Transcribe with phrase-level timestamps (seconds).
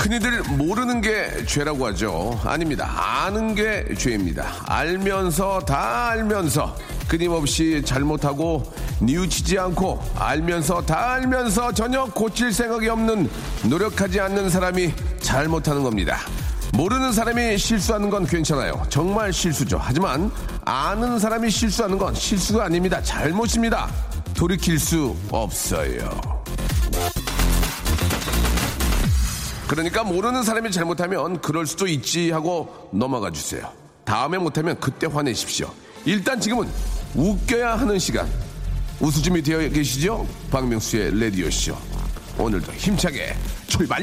[0.00, 2.40] 흔히들 모르는 게 죄라고 하죠.
[2.42, 2.88] 아닙니다.
[2.96, 4.46] 아는 게 죄입니다.
[4.64, 6.74] 알면서 다 알면서
[7.06, 8.62] 끊임없이 잘못하고
[9.00, 13.28] 뉘우치지 않고 알면서 다 알면서 전혀 고칠 생각이 없는
[13.68, 16.16] 노력하지 않는 사람이 잘못하는 겁니다.
[16.72, 18.82] 모르는 사람이 실수하는 건 괜찮아요.
[18.88, 19.78] 정말 실수죠.
[19.78, 20.30] 하지만
[20.64, 23.02] 아는 사람이 실수하는 건 실수가 아닙니다.
[23.02, 23.90] 잘못입니다.
[24.34, 26.39] 돌이킬 수 없어요.
[29.70, 33.72] 그러니까 모르는 사람이 잘못하면 그럴 수도 있지 하고 넘어가 주세요.
[34.04, 35.72] 다음에 못하면 그때 화내십시오.
[36.04, 36.68] 일단 지금은
[37.14, 38.28] 웃겨야 하는 시간.
[38.98, 40.26] 웃을 준비 되어 계시죠?
[40.50, 41.76] 박명수의 라디오쇼.
[42.36, 43.36] 오늘도 힘차게
[43.68, 44.02] 출발!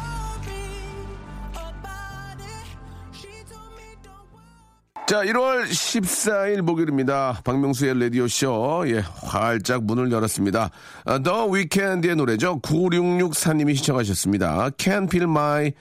[5.11, 7.41] 자, 1월 14일 목요일입니다.
[7.43, 8.85] 박명수의 라디오쇼.
[8.87, 10.69] 예, 활짝 문을 열었습니다.
[11.03, 12.61] 아, The Weeknd의 노래죠.
[12.61, 14.69] 9664님이 시청하셨습니다.
[14.77, 15.73] Can't Feel My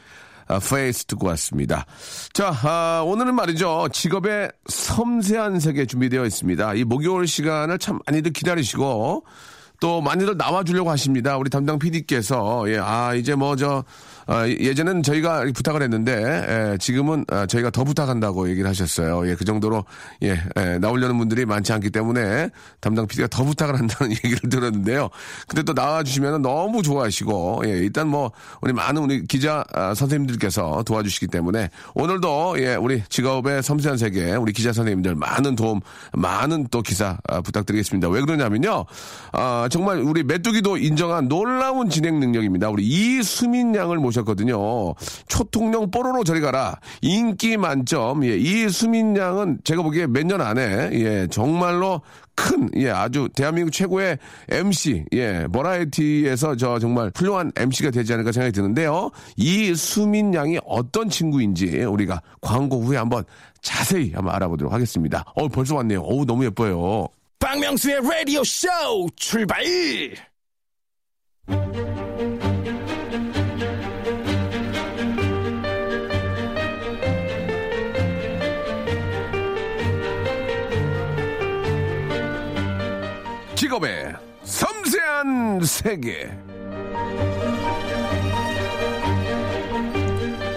[0.57, 1.87] Face 듣고 왔습니다.
[2.33, 3.91] 자, 아, 오늘은 말이죠.
[3.93, 6.75] 직업의 섬세한 세계 준비되어 있습니다.
[6.75, 9.25] 이 목요일 시간을 참 많이들 기다리시고,
[9.81, 11.39] 또 많이들 나와주려고 하십니다.
[11.39, 13.85] 우리 담당 PD께서 예, 아 이제 뭐 저
[14.47, 19.29] 예전엔 저희가 부탁을 했는데 예, 지금은 아, 저희가 더 부탁한다고 얘기를 하셨어요.
[19.29, 19.85] 예, 그 정도로
[20.23, 25.09] 예, 예, 나오려는 분들이 많지 않기 때문에 담당 PD가 더 부탁을 한다는 얘기를 들었는데요.
[25.49, 28.31] 근데 또 나와주시면 너무 좋아하시고 예, 일단 뭐
[28.61, 34.53] 우리 많은 우리 기자 아, 선생님들께서 도와주시기 때문에 오늘도 예, 우리 직업의 섬세한 세계 우리
[34.53, 35.81] 기자 선생님들 많은 도움
[36.13, 38.09] 많은 또 기사 아, 부탁드리겠습니다.
[38.09, 38.85] 왜 그러냐면요.
[39.33, 42.71] 아, 정말 우리 메뚜기도 인정한 놀라운 진행 능력입니다.
[42.71, 44.95] 우리 이수민 양을 모 셨거든요.
[45.29, 46.79] 초통령 뽀로로 저리 가라.
[47.03, 48.25] 인기 만점.
[48.25, 52.01] 예, 이수민 양은 제가 보기에 몇 년 안에 예, 정말로
[52.37, 54.17] 큰, 예, 아주 대한민국 최고의
[54.49, 59.11] MC, 예, 버라이티에서 저 정말 훌륭한 MC가 되지 않을까 생각이 드는데요.
[59.37, 63.25] 이수민 양이 어떤 친구인지 우리가 광고 후에 한번
[63.61, 65.25] 자세히 한번 알아보도록 하겠습니다.
[65.35, 66.01] 어, 벌써 왔네요.
[66.01, 67.09] 어우, 너무 예뻐요.
[67.41, 68.69] 박명수의 라디오 쇼
[69.17, 69.63] 출발!
[83.71, 86.29] 직업의 섬세한 세계.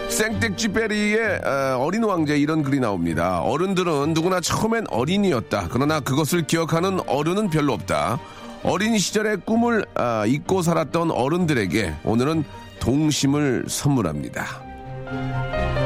[0.09, 3.41] 생텍쥐베리의 어, 어린 왕자 이런 글이 나옵니다.
[3.41, 5.67] 어른들은 누구나 처음엔 어린이였다.
[5.69, 8.19] 그러나 그것을 기억하는 어른은 별로 없다.
[8.63, 12.43] 어린 시절의 꿈을 아, 잊고 살았던 어른들에게 오늘은
[12.79, 15.82] 동심을 선물합니다.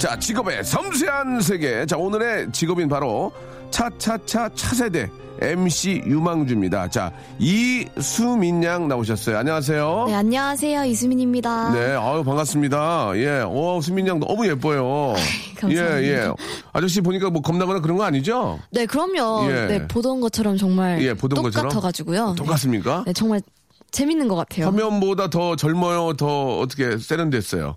[0.00, 1.84] 자, 직업의 섬세한 세계.
[1.84, 3.30] 자, 오늘의 직업인 바로
[3.70, 5.10] 차차차 차세대
[5.42, 6.88] MC 유망주입니다.
[6.88, 9.36] 자, 이수민 양 나오셨어요.
[9.36, 10.04] 안녕하세요.
[10.08, 10.84] 네, 안녕하세요.
[10.86, 11.72] 이수민입니다.
[11.74, 13.10] 네, 아유, 반갑습니다.
[13.16, 15.12] 예, 오, 수민 양 너무 예뻐요.
[15.58, 16.02] 감사합니다.
[16.02, 16.30] 예, 예.
[16.72, 18.58] 아저씨 보니까 뭐 겁나거나 그런 거 아니죠?
[18.70, 19.50] 네, 그럼요.
[19.50, 19.66] 예.
[19.66, 21.68] 네, 보던 것처럼 정말 예, 보던 것처럼?
[21.68, 22.36] 똑같아가지고요.
[22.38, 23.04] 똑같습니까?
[23.06, 23.42] 네, 정말
[23.90, 24.64] 재밌는 것 같아요.
[24.64, 26.14] 화면보다 더 젊어요?
[26.14, 27.76] 더 어떻게 세련됐어요?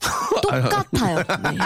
[0.42, 1.16] 똑같아요.
[1.18, 1.58] 네.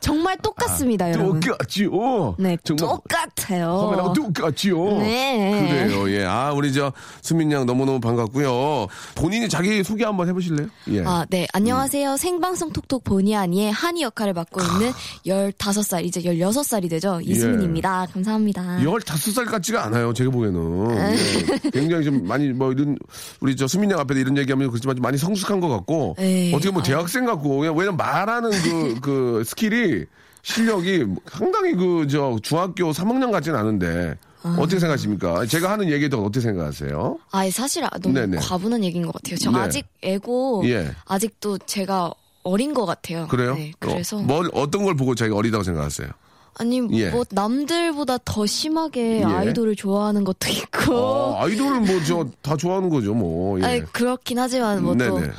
[0.00, 1.40] 정말 똑같습니다, 여러분.
[1.40, 2.36] 똑같지요.
[2.38, 3.78] 네, 정말 똑같아요.
[3.78, 4.98] 카메라가 똑같지요.
[4.98, 5.68] 네.
[5.68, 6.10] 그래요.
[6.10, 6.24] 예.
[6.24, 8.86] 아, 우리 저 수민 양 너무너무 반갑고요.
[9.14, 10.68] 본인이 자기 소개 한번 해 보실래요?
[10.90, 11.04] 예.
[11.04, 11.46] 아, 네.
[11.52, 12.16] 안녕하세요.
[12.16, 14.92] 생방송 톡톡 본의 아니의 한이 역할을 맡고 있는
[15.26, 17.20] 15살, 이제 16살이 되죠.
[17.22, 18.06] 이수민입니다.
[18.12, 18.78] 감사합니다.
[18.82, 20.12] 15살 같지가 않아요.
[20.12, 20.96] 제가 보기에는.
[20.96, 21.70] 예.
[21.70, 22.96] 굉장히 좀 많이 뭐 이런
[23.40, 26.70] 우리 저 수민 양 앞에 이런 얘기하면 그렇지만 좀 많이 성숙한 것 같고 에이, 어떻게
[26.70, 30.04] 뭐 대학생 같고 그냥 왜냐면 말하는 그, 그 skill이
[30.42, 35.44] 실력이 상당히 그 저 중학교 3학년 같지는 않은데 어떻게 생각하십니까?
[35.46, 37.18] 제가 하는 얘기에 대해 어떻게 생각하세요?
[37.30, 38.38] 아, 사실 아, 너무 네네.
[38.38, 39.36] 과분한 얘기인 것 같아요.
[39.36, 39.58] 저 네.
[39.58, 40.92] 아직 애고, 예.
[41.04, 42.10] 아직도 제가
[42.42, 43.28] 어린 것 같아요.
[43.28, 43.54] 그래요?
[43.54, 44.16] 네, 그래서.
[44.16, 46.08] 어, 뭘 어떤 걸 보고 자기가 어리다고 생각하세요?
[46.54, 47.10] 아니, 예.
[47.10, 49.24] 뭐, 남들보다 더 심하게 예.
[49.24, 50.94] 아이돌을 좋아하는 것도 있고.
[50.94, 53.60] 어, 아이돌은 뭐저 다 좋아하는 거죠, 뭐.
[53.60, 53.64] 예.
[53.64, 55.32] 아니, 그렇긴 하지만 뭐 또, 네네.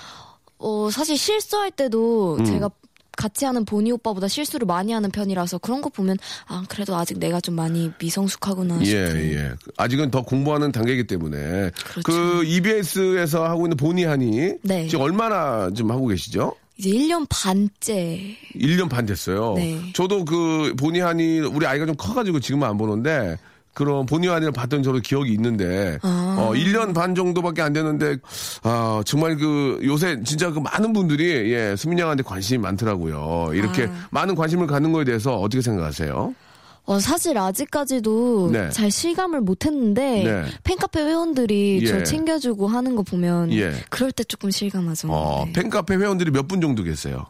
[0.61, 2.45] 어, 사실 실수할 때도 음.
[2.45, 2.69] 제가
[3.17, 6.17] 같이 하는 보니 오빠보다 실수를 많이 하는 편이라서 그런 거 보면
[6.47, 9.51] 아 그래도 아직 내가 좀 많이 미성숙하구나 예, 싶은 예.
[9.77, 11.71] 아직은 더 공부하는 단계이기 때문에.
[11.71, 12.01] 그렇죠.
[12.03, 14.53] 그 EBS에서 하고 있는 보니 하니.
[14.61, 14.87] 네.
[14.87, 16.55] 지금 얼마나 좀 하고 계시죠?
[16.77, 19.53] 이제 1년 반째 1년 반 됐어요.
[19.55, 19.91] 네.
[19.93, 23.37] 저도 그 보니 하니 우리 아이가 좀 커가지고 지금은 안 보는데
[23.73, 26.35] 그런 보니 하니를 봤던 저도 기억이 있는데 아.
[26.39, 28.17] 어 1년 반 정도밖에 안 됐는데
[28.63, 33.51] 아 정말 그 요새 진짜 그 많은 분들이 예 수민 양한테 관심이 많더라고요.
[33.53, 34.07] 이렇게 아.
[34.11, 36.35] 많은 관심을 갖는 거에 대해서 어떻게 생각하세요?
[36.83, 38.69] 어, 사실 아직까지도 네.
[38.71, 40.45] 잘 실감을 못했는데 네.
[40.63, 41.85] 팬카페 회원들이 예.
[41.85, 43.71] 저 챙겨주고 하는 거 보면 예.
[43.89, 45.07] 그럴 때 조금 실감하죠.
[45.11, 45.53] 어 네.
[45.53, 47.27] 팬카페 회원들이 몇 분 정도 계세요?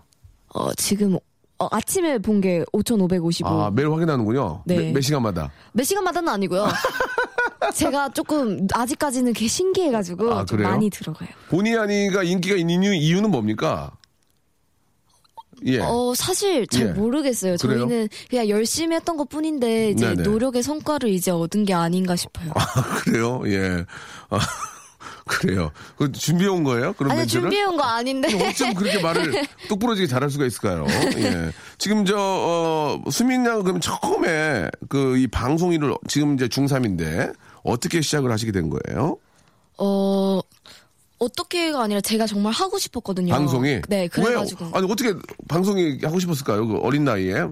[0.54, 1.18] 어, 지금
[1.62, 3.48] 어, 아침에 본 게 5,555.
[3.48, 4.64] 아 매일 확인하는군요.
[4.66, 4.78] 네.
[4.78, 5.52] 몇, 몇 시간마다?
[5.74, 6.66] 몇 시간마다는 아니고요.
[7.76, 10.72] 제가 조금 아직까지는 그게 신기해가지고 아, 좀 그래요?
[10.72, 11.30] 많이 들어가요.
[11.50, 13.92] 보니 하니가 인기가 있는 이유, 이유 는 뭡니까?
[15.66, 15.80] 예.
[15.80, 16.92] 어, 사실 잘 예.
[16.94, 17.58] 모르겠어요.
[17.62, 17.80] 그래요?
[17.82, 20.24] 저희는 그냥 열심히 했던 것 뿐인데, 이제 네네.
[20.24, 22.52] 노력의 성과를 이제 얻은 게 아닌가 싶어요.
[23.04, 23.42] 그래요?
[23.46, 23.86] 예.
[24.32, 24.40] 아,
[25.32, 25.72] 그래요.
[25.98, 26.92] 그 준비해 온 거예요?
[26.94, 27.42] 그런 아니, 멘트를?
[27.44, 28.28] 준비해 온 거 아닌데.
[28.50, 29.32] 어쩜 그렇게 말을
[29.70, 30.86] 똑부러지게 잘할 수가 있을까요?
[31.18, 31.52] 예.
[31.78, 37.34] 지금 저, 어, 수민 양 그럼 처음에 그 이 방송 일을 지금 이제 중3인데
[37.64, 39.18] 어떻게 시작을 하시게 된 거예요?
[39.78, 40.40] 어,
[41.20, 43.32] 어떻게가 아니라 제가 정말 하고 싶었거든요.
[43.34, 43.82] 방송이?
[43.88, 44.66] 네, 그래가지고.
[44.66, 44.74] 왜요?
[44.76, 45.14] 아니, 어떻게
[45.48, 46.68] 방송이 하고 싶었을까요?
[46.68, 47.46] 그 어린 나이에?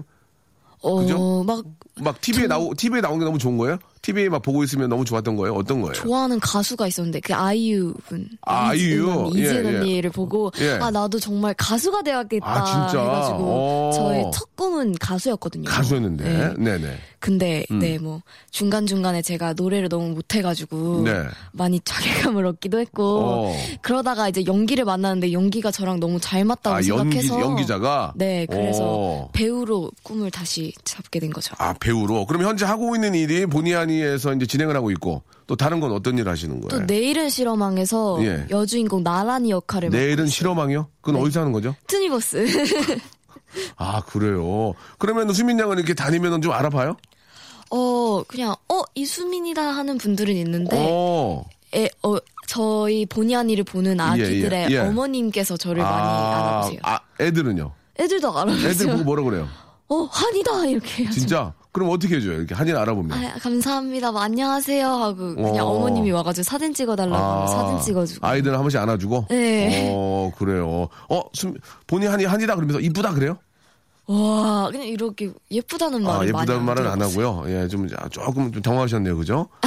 [0.82, 1.44] 어, 그죠?
[1.46, 1.64] 막
[2.02, 3.78] 막 TV에 나오, TV에 나온 게 너무 좋은 거예요?
[4.02, 5.54] TV에 막 보고 있으면 너무 좋았던 거예요?
[5.54, 5.92] 어떤 거예요?
[5.92, 8.70] 좋아하는 가수가 있었는데 그 아이유 분 아?
[8.70, 9.78] 언니, 예, 이지은 예.
[9.78, 10.78] 언니를 보고 예.
[10.80, 13.02] 아 나도 정말 가수가 되었겠다 아, 진짜?
[13.02, 13.92] 해가지고 오.
[13.94, 15.68] 저의 첫 꿈은 가수였거든요.
[15.68, 16.24] 가수였는데.
[16.24, 16.54] 네.
[16.58, 16.98] 네네.
[17.18, 21.24] 근데 네뭐 중간 중간에 제가 노래를 너무 못해가지고 네.
[21.52, 23.56] 많이 자괴감을 얻기도 했고 어.
[23.82, 28.14] 그러다가 이제 연기를 만났는데 연기가 저랑 너무 잘 맞다고 아, 연기, 생각해서 연기자가?
[28.16, 29.28] 네 그래서 오.
[29.32, 31.54] 배우로 꿈을 다시 잡게 된 거죠.
[31.58, 32.24] 아, 배우로.
[32.24, 35.92] 그럼 현재 하고 있는 일이 본의 아니 에서 이제 진행을 하고 있고 또 다른 건
[35.92, 36.86] 어떤 일 하시는 또 거예요?
[36.86, 38.46] 내일은 실험왕에서 예.
[38.50, 40.26] 여주인공 나란히 역할을 내일은.
[40.26, 40.88] 실험왕이요?
[41.00, 41.26] 그건 네.
[41.26, 41.74] 어디서 하는 거죠?
[41.86, 42.46] 트니버스.
[43.76, 44.74] 아, 그래요.
[44.98, 46.96] 그러면 수민 양은 이렇게 다니면 좀 알아봐요?
[47.70, 51.44] 어, 그냥, 어, 이수민이다 하는 분들은 있는데, 어.
[51.74, 52.16] 에, 어,
[52.48, 54.78] 저희 본의 아니를 보는 아기들의 예, 예.
[54.78, 56.80] 어머님께서 저를 많이 알아보세요.
[56.82, 57.72] 아, 애들은요?
[57.98, 58.68] 애들도 알아보세요.
[58.70, 59.48] 애들 보고 뭐라 그래요?
[59.88, 60.66] 어, 한이다!
[60.66, 61.18] 이렇게 해야죠.
[61.20, 61.52] 진짜?
[61.72, 62.34] 그럼 어떻게 해줘요?
[62.38, 63.12] 이렇게 한인 알아보면.
[63.16, 64.10] 아, 감사합니다.
[64.10, 64.88] 뭐, 안녕하세요.
[64.88, 65.70] 하고, 그냥 어.
[65.70, 65.78] 어.
[65.80, 68.26] 머님이 와가지고 사진 찍어달라고 하면 사진 찍어주고.
[68.26, 69.26] 아이들 한 번씩 안아주고?
[69.30, 69.92] 네.
[69.94, 70.88] 어, 그래요.
[71.08, 71.54] 어, 수,
[71.86, 73.38] 본의 한이 한이다 그러면서 이쁘다 그래요?
[74.06, 77.28] 와, 그냥 이렇게 예쁘다는 말을 아, 많이 예쁘다는 안 말은 안 들어봤어요.
[77.28, 77.54] 하고요.
[77.62, 79.16] 예, 좀, 아, 조금 좀 당황하셨네요.
[79.16, 79.46] 그죠?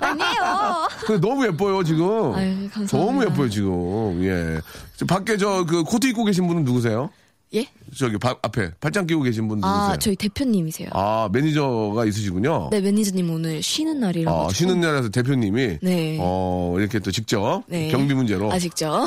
[0.00, 0.88] 아니에요.
[1.06, 2.34] 근데 너무 예뻐요, 지금.
[2.34, 2.96] 아유, 감사합니다.
[2.98, 4.22] 너무 예뻐요, 지금.
[4.24, 4.60] 예.
[4.96, 7.08] 저 밖에 저 그 코트 입고 계신 분은 누구세요?
[7.56, 7.66] 예?
[7.96, 9.74] 저기 바- 앞에 팔짱 끼고 계신 분 누구세요?
[9.92, 10.88] 아, 저희 대표님이세요.
[10.92, 12.68] 아, 매니저가 있으시군요.
[12.70, 14.46] 네, 매니저님 오늘 쉬는 날이라고.
[14.48, 16.18] 아, 쉬는 날에서 대표님이 네.
[16.20, 17.88] 어, 이렇게 또 직접 네.
[17.88, 19.04] 경비 문제로 아직죠?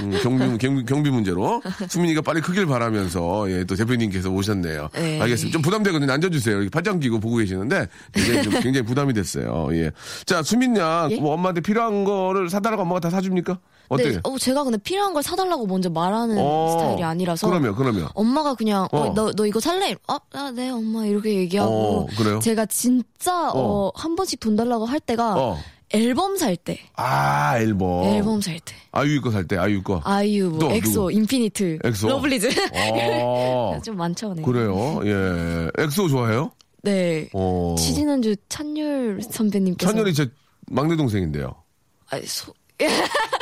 [0.00, 4.88] 음, 경비, 경비, 경비 문제로 수민이가 빨리 크길 바라면서 예, 또 대표님께서 오셨네요.
[4.94, 5.20] 네.
[5.20, 5.52] 알겠습니다.
[5.52, 6.10] 좀 부담되거든요.
[6.12, 6.56] 앉아 주세요.
[6.56, 9.68] 이렇게 팔짱 끼고 보고 계시는데 굉장히, 좀, 굉장히 부담이 됐어요.
[9.72, 9.90] 예.
[10.24, 11.16] 자, 수민 양, 예?
[11.20, 13.58] 뭐 엄마한테 필요한 거를 사달라고 엄마가 다 사줍니까?
[13.90, 14.12] 어때요?
[14.12, 17.46] 네, 어, 제가 근데 필요한 걸 사달라고 먼저 말하는 어, 스타일이 아니라서.
[17.48, 18.08] 그러면, 그러면.
[18.14, 19.14] 엄마가 그냥, 어, 어.
[19.14, 19.94] 너, 너 이거 살래?
[20.06, 21.72] 아, 아, 네, 엄마, 이렇게 얘기하고.
[21.72, 22.38] 어, 그래요?
[22.38, 23.88] 제가 진짜, 어.
[23.88, 25.58] 어, 한 번씩 돈 달라고 할 때가, 어.
[25.92, 26.78] 앨범 살 때.
[26.94, 28.04] 아, 앨범.
[28.04, 28.76] 앨범 살 때.
[28.92, 30.00] 아이유 거 살 때, 아이유 거.
[30.04, 31.12] 아이유, 뭐, 또 엑소, 누구?
[31.12, 31.78] 인피니트.
[31.82, 32.08] 엑소?
[32.08, 32.48] 러블리즈.
[33.24, 33.76] 어.
[33.84, 34.42] 좀 많죠, 네.
[34.42, 35.00] 그래요.
[35.04, 35.68] 예.
[35.82, 36.52] 엑소 좋아해요?
[36.82, 37.28] 네.
[37.34, 37.74] 어.
[37.76, 39.90] 지지난주 찬열 선배님께서.
[39.90, 40.28] 찬열이 제
[40.68, 41.56] 막내 동생인데요.
[42.10, 42.86] 아, 소, 예.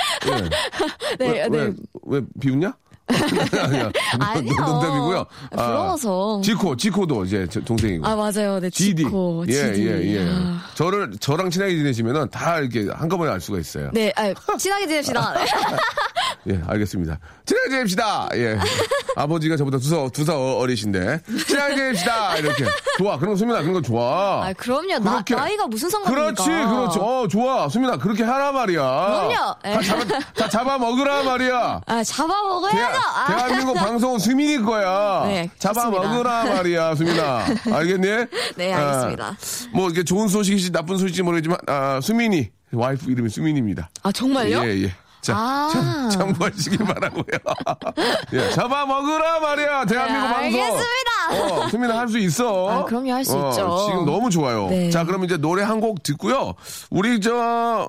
[1.18, 1.58] 네, 왜, 네.
[1.58, 1.74] 왜,
[2.06, 2.74] 왜 비웃냐?
[3.08, 3.90] 아니야.
[4.20, 4.52] 아니요.
[4.54, 5.26] 농담이고요.
[5.52, 6.40] 아, 부러워서.
[6.44, 8.06] 지코, 지코도 이제 저 동생이고.
[8.06, 8.60] 아, 맞아요.
[8.60, 9.04] 네, GD.
[9.04, 9.86] 지코, 예, GD.
[9.86, 10.26] 예, 예.
[10.28, 10.60] 아.
[10.74, 13.90] 저를, 저랑 친하게 지내시면은 다 이렇게 한꺼번에 알 수가 있어요.
[13.94, 15.34] 네, 아, 친하게 지냅시다.
[16.50, 17.18] 예, 알겠습니다.
[17.44, 18.28] 친하게 지냅시다.
[18.34, 18.58] 예.
[19.16, 21.20] 아버지가 저보다 두 살, 두살 어리신데.
[21.46, 22.36] 친하게 지냅시다.
[22.36, 22.64] 이렇게.
[22.98, 23.16] 좋아.
[23.18, 24.46] 그런 거, 수민아, 그런 거 좋아.
[24.46, 24.98] 아, 그럼요.
[25.00, 25.34] 나, 그렇게.
[25.34, 26.44] 나 이가 무슨 상관입니까?
[26.44, 26.98] 그렇지, 그렇지.
[27.00, 27.68] 어, 좋아.
[27.68, 28.80] 수민아, 그렇게 하라 말이야.
[28.80, 29.54] 그럼요.
[29.66, 29.72] 예.
[29.72, 31.80] 다 잡아, 다 잡아 먹으라 말이야.
[31.86, 32.76] 아, 잡아먹어야죠.
[32.76, 33.26] 대한, 아.
[33.26, 35.24] 대한민국 방송은 수민이 거야.
[35.26, 36.08] 네, 잡아 좋습니다.
[36.08, 37.46] 먹으라 말이야, 수민아.
[37.72, 38.26] 알겠니?
[38.56, 39.24] 네, 알겠습니다.
[39.26, 39.36] 아,
[39.72, 42.50] 뭐, 이게 좋은 소식이지 나쁜 소식인지 모르겠지만, 아, 수민이.
[42.70, 43.88] 와이프 이름이 수민입니다.
[44.02, 44.62] 아, 정말요?
[44.62, 44.94] 예, 예.
[45.32, 45.68] 자, 아.
[45.72, 47.24] 참, 참고하시기 바라고요
[48.32, 50.60] 예, 잡아 먹으라 말이야, 대한민국 네, 방송.
[50.62, 51.64] 알겠습니다.
[51.64, 52.68] 어, 수민아 할수 있어.
[52.70, 53.86] 아, 그럼요, 할수 어, 있죠.
[53.88, 54.68] 지금 너무 좋아요.
[54.70, 54.90] 네.
[54.90, 56.54] 자, 그럼 이제 노래 한 곡 듣고요.
[56.90, 57.88] 우리 저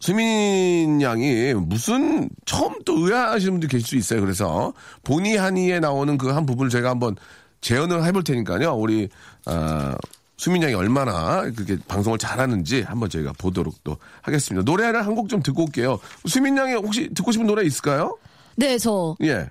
[0.00, 4.20] 수민 양이 무슨 처음 또 의아하시는 분들 계실 수 있어요.
[4.22, 4.72] 그래서
[5.04, 7.16] 본의 한의에 나오는 그 한 부분을 제가 한번
[7.60, 8.72] 재현을 해볼 테니까요.
[8.76, 9.08] 우리
[9.46, 9.94] 아,
[10.40, 14.64] 수민 양이 얼마나 그렇게 방송을 잘하는지 한번 저희가 보도록 또 하겠습니다.
[14.64, 16.00] 노래를 한 곡 좀 듣고 올게요.
[16.26, 18.16] 수민 양이 혹시 듣고 싶은 노래 있을까요?
[18.56, 19.50] 네, 저, 예.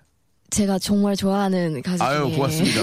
[0.50, 2.36] 제가 정말 좋아하는 가수 아유 중에.
[2.38, 2.82] 고맙습니다.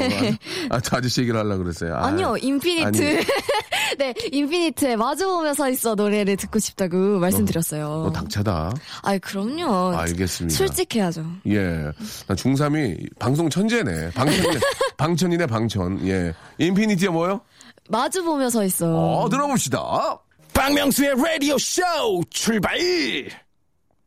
[0.70, 1.96] 아, 저 아저씨 얘기를 하려고 그랬어요.
[1.96, 2.86] 아, 아니요, 인피니트.
[2.86, 3.24] 아니.
[3.98, 7.88] 네, 인피니트에 마주보며 서 있어 노래를 듣고 싶다고 말씀드렸어요.
[8.06, 8.72] 너 당차다.
[9.02, 9.96] 아이, 그럼요.
[9.96, 10.56] 알겠습니다.
[10.56, 11.24] 솔직해야죠.
[11.48, 11.90] 예.
[12.28, 14.10] 나 중3이 방송 천재네.
[14.12, 14.60] 방천이네.
[14.96, 16.06] 방천이네, 방천.
[16.06, 16.32] 예.
[16.58, 17.40] 인피니티가 뭐요?
[17.88, 18.86] 마주 보며 서 있어.
[18.86, 20.18] 어, 들어봅시다.
[20.52, 21.82] 박명수의 라디오 쇼
[22.30, 22.78] 출발!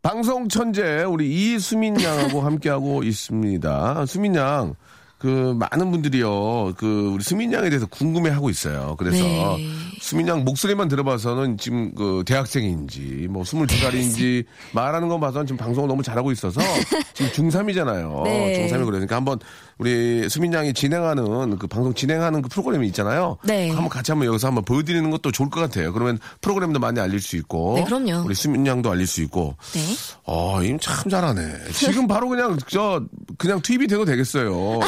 [0.01, 4.05] 방송 천재, 우리 이수민 양하고 함께하고 있습니다.
[4.05, 4.75] 수민 양,
[5.17, 8.95] 그, 많은 분들이요, 그, 우리 수민 양에 대해서 궁금해 하고 있어요.
[8.97, 9.67] 그래서, 네.
[9.99, 16.01] 수민 양 목소리만 들어봐서는 지금 그, 대학생인지, 뭐, 22살인지, 말하는 거 봐서는 지금 방송을 너무
[16.01, 16.61] 잘하고 있어서,
[17.13, 18.23] 지금 중3이잖아요.
[18.23, 18.69] 네.
[18.69, 19.39] 중3이 그러니까 한번,
[19.79, 23.37] 우리 수민 양이 진행하는, 그 방송 진행하는 그 프로그램이 있잖아요.
[23.43, 23.69] 네.
[23.69, 25.93] 한번 같이 한번 여기서 한번 보여드리는 것도 좋을 것 같아요.
[25.93, 27.75] 그러면 프로그램도 많이 알릴 수 있고.
[27.77, 28.25] 네, 그럼요.
[28.25, 29.55] 우리 수민 양도 알릴 수 있고.
[29.73, 29.81] 네.
[30.25, 31.71] 어, 임참 잘하네.
[31.73, 33.01] 지금 바로 그냥 저
[33.37, 34.79] 그냥 투입이 돼도 되겠어요.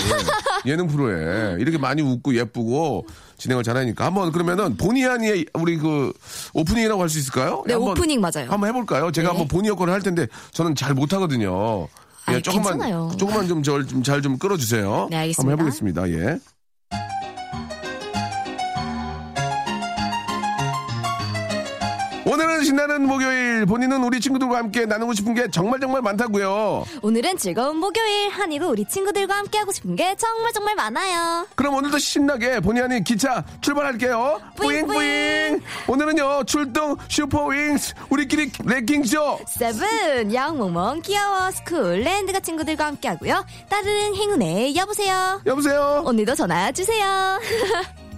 [0.65, 0.71] 예.
[0.71, 3.07] 예능 프로에 이렇게 많이 웃고 예쁘고
[3.37, 6.11] 진행을 잘하니까 한번 그러면은 본의 아니에 우리 그
[6.53, 7.63] 오프닝이라고 할 수 있을까요?
[7.65, 8.49] 네, 한번, 오프닝 맞아요.
[8.49, 9.11] 한번 해볼까요?
[9.11, 9.37] 제가 네.
[9.37, 11.87] 한번 본의 역할을 할 텐데 저는 잘 못하거든요.
[12.31, 13.11] 예, 아이, 조금만 괜찮아요.
[13.17, 15.07] 조금만 좀 절 좀 잘 좀 끌어주세요.
[15.09, 15.51] 네, 알겠습니다.
[15.51, 16.09] 한번 해보겠습니다.
[16.09, 16.39] 예.
[22.71, 26.85] 신나는 목요일 본인은 우리 친구들과 함께 나누고 싶은 게 정말 정말 많다고요.
[27.01, 31.47] 오늘은 즐거운 목요일 한이도 우리 친구들과 함께 하고 싶은 게 정말 정말 많아요.
[31.55, 34.39] 그럼 오늘도 신나게 본의 아닌 기차 출발할게요.
[34.55, 35.61] 뿌잉, 뿌잉 뿌잉.
[35.87, 39.39] 오늘은요 출동 슈퍼윙스 우리끼리 랭킹쇼.
[39.49, 43.45] 세븐 양萌萌 귀여워 스쿨 랜드가 친구들과 함께 하고요.
[43.67, 45.41] 따르릉 행운의 여보세요.
[45.45, 46.03] 여보세요.
[46.05, 47.37] 오늘도 전화 주세요.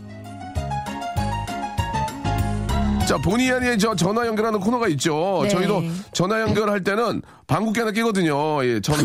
[3.07, 5.41] 자 보니하니 저 전화 연결하는 코너가 있죠.
[5.43, 5.49] 네.
[5.49, 5.83] 저희도
[6.13, 8.63] 전화 연결할 때는 방귀 하나 끼거든요.
[8.65, 8.95] 예, 전.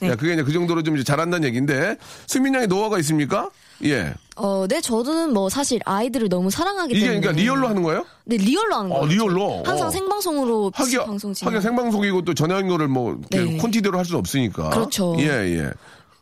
[0.00, 0.08] 네.
[0.10, 3.50] 야, 그게 이제 그 정도로 좀 이제 잘한다는 얘기인데 수민 양의 노하우가 있습니까?
[3.84, 4.14] 예.
[4.36, 8.04] 어, 네 저는 뭐 사실 아이들을 너무 사랑하기 이게 때문에 그러니까 real로 하는 거예요?
[8.24, 9.06] 네 real로 하는 어, 거예요.
[9.06, 9.62] real로.
[9.66, 9.90] 항상 어.
[9.90, 11.34] 생방송으로 하기야, 방송.
[11.40, 13.56] 하기야 생방송이고 또 전화 연결을 뭐 네.
[13.56, 14.70] 콘티대로 할 수는 없으니까.
[14.70, 15.16] 그렇죠.
[15.18, 15.70] 예, 예.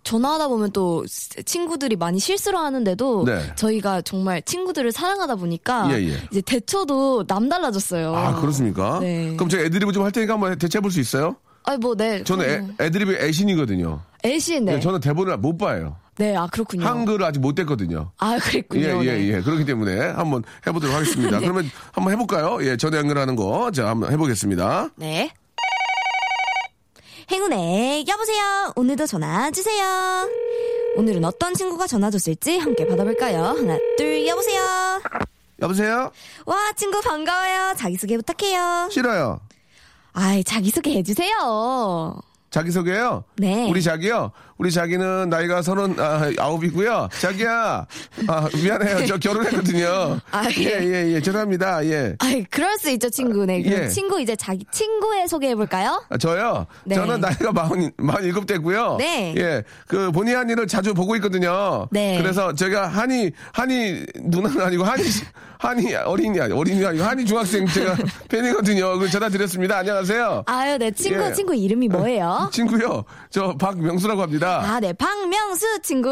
[0.09, 1.05] 전화하다 보면 또
[1.45, 3.53] 친구들이 많이 실수를 하는데도 네.
[3.57, 6.17] 저희가 정말 친구들을 사랑하다 보니까 예, 예.
[6.31, 8.17] 이제 대처도 남달라졌어요.
[8.17, 9.01] 아, 그렇습니까?
[9.01, 9.35] 네.
[9.37, 11.37] 그럼 제가 애드리브 좀할 테니까 한번 대체해 볼 수 있어요?
[11.65, 12.25] 아니 뭐 네.
[12.25, 14.01] 저는 애, 애드리브 애신이거든요.
[14.25, 14.77] 애신 네.
[14.77, 15.97] 네, 저는 대본을 못 봐요.
[16.17, 16.87] 네, 아 그렇군요.
[16.87, 18.11] 한글을 아직 못 됐거든요.
[18.17, 19.05] 아 예, 그랬군요.
[19.05, 19.29] 예, 네.
[19.35, 19.41] 예.
[19.43, 21.39] 그렇기 때문에 한번 해보도록 하겠습니다.
[21.41, 22.59] 그러면 한번 해볼까요?
[22.63, 23.71] 예, 전화 연결하는 거.
[23.71, 24.89] 자, 한번 해보겠습니다.
[24.97, 25.31] 네.
[27.31, 28.73] 행운의 여보세요.
[28.75, 29.85] 오늘도 전화 주세요.
[30.97, 33.45] 오늘은 어떤 친구가 전화 줬을지 함께 받아볼까요?
[33.45, 34.63] 하나, 둘, 여보세요.
[35.61, 36.11] 여보세요?
[36.47, 37.75] 와, 친구 반가워요.
[37.77, 38.89] 자기소개 부탁해요.
[38.91, 39.41] 싫어요.
[40.15, 42.19] 아이, 자기소개 해주세요.
[42.51, 43.25] 자기소개요?
[43.37, 43.69] 네.
[43.69, 44.33] 우리 자기요?
[44.59, 47.09] 우리 자기는 나이가 서른 아, 아홉이고요.
[47.21, 47.87] 자기야,
[48.27, 49.07] 아, 미안해요.
[49.07, 50.19] 저 결혼했거든요.
[50.33, 51.21] 아, 예, 예, 예.
[51.21, 51.85] 죄송합니다.
[51.87, 52.17] 예.
[52.19, 53.47] 아이, 그럴 수 있죠, 친구.
[53.47, 53.63] 네.
[53.63, 53.89] 그럼 예.
[53.89, 56.03] 친구 이제 자기 친구의 소개해 볼까요?
[56.09, 56.67] 아, 저요?
[56.85, 56.97] 네.
[56.97, 58.97] 저는 나이가 마흔, 마흔 일곱 됐고요.
[58.99, 59.33] 네.
[59.37, 59.63] 예.
[59.87, 61.87] 그 본의 한이를 자주 보고 있거든요.
[61.93, 62.19] 네.
[62.21, 65.03] 그래서 제가 한이, 한이 누나는 아니고 한이,
[65.61, 67.97] 한이 어린이, 아니, 어린이 아니고 한이 중학생 제가
[68.29, 68.99] 팬이거든요.
[68.99, 69.79] 그 전화 드렸습니다.
[69.79, 70.43] 안녕하세요.
[70.47, 70.91] 아유, 네.
[70.91, 71.33] 친구, 예.
[71.33, 72.51] 친구 이름이 뭐예요?
[72.53, 73.05] 친구요.
[73.31, 74.48] 저 박명수라고 합니다.
[74.49, 74.93] 자, 아, 네.
[74.93, 76.11] 박명수 친구.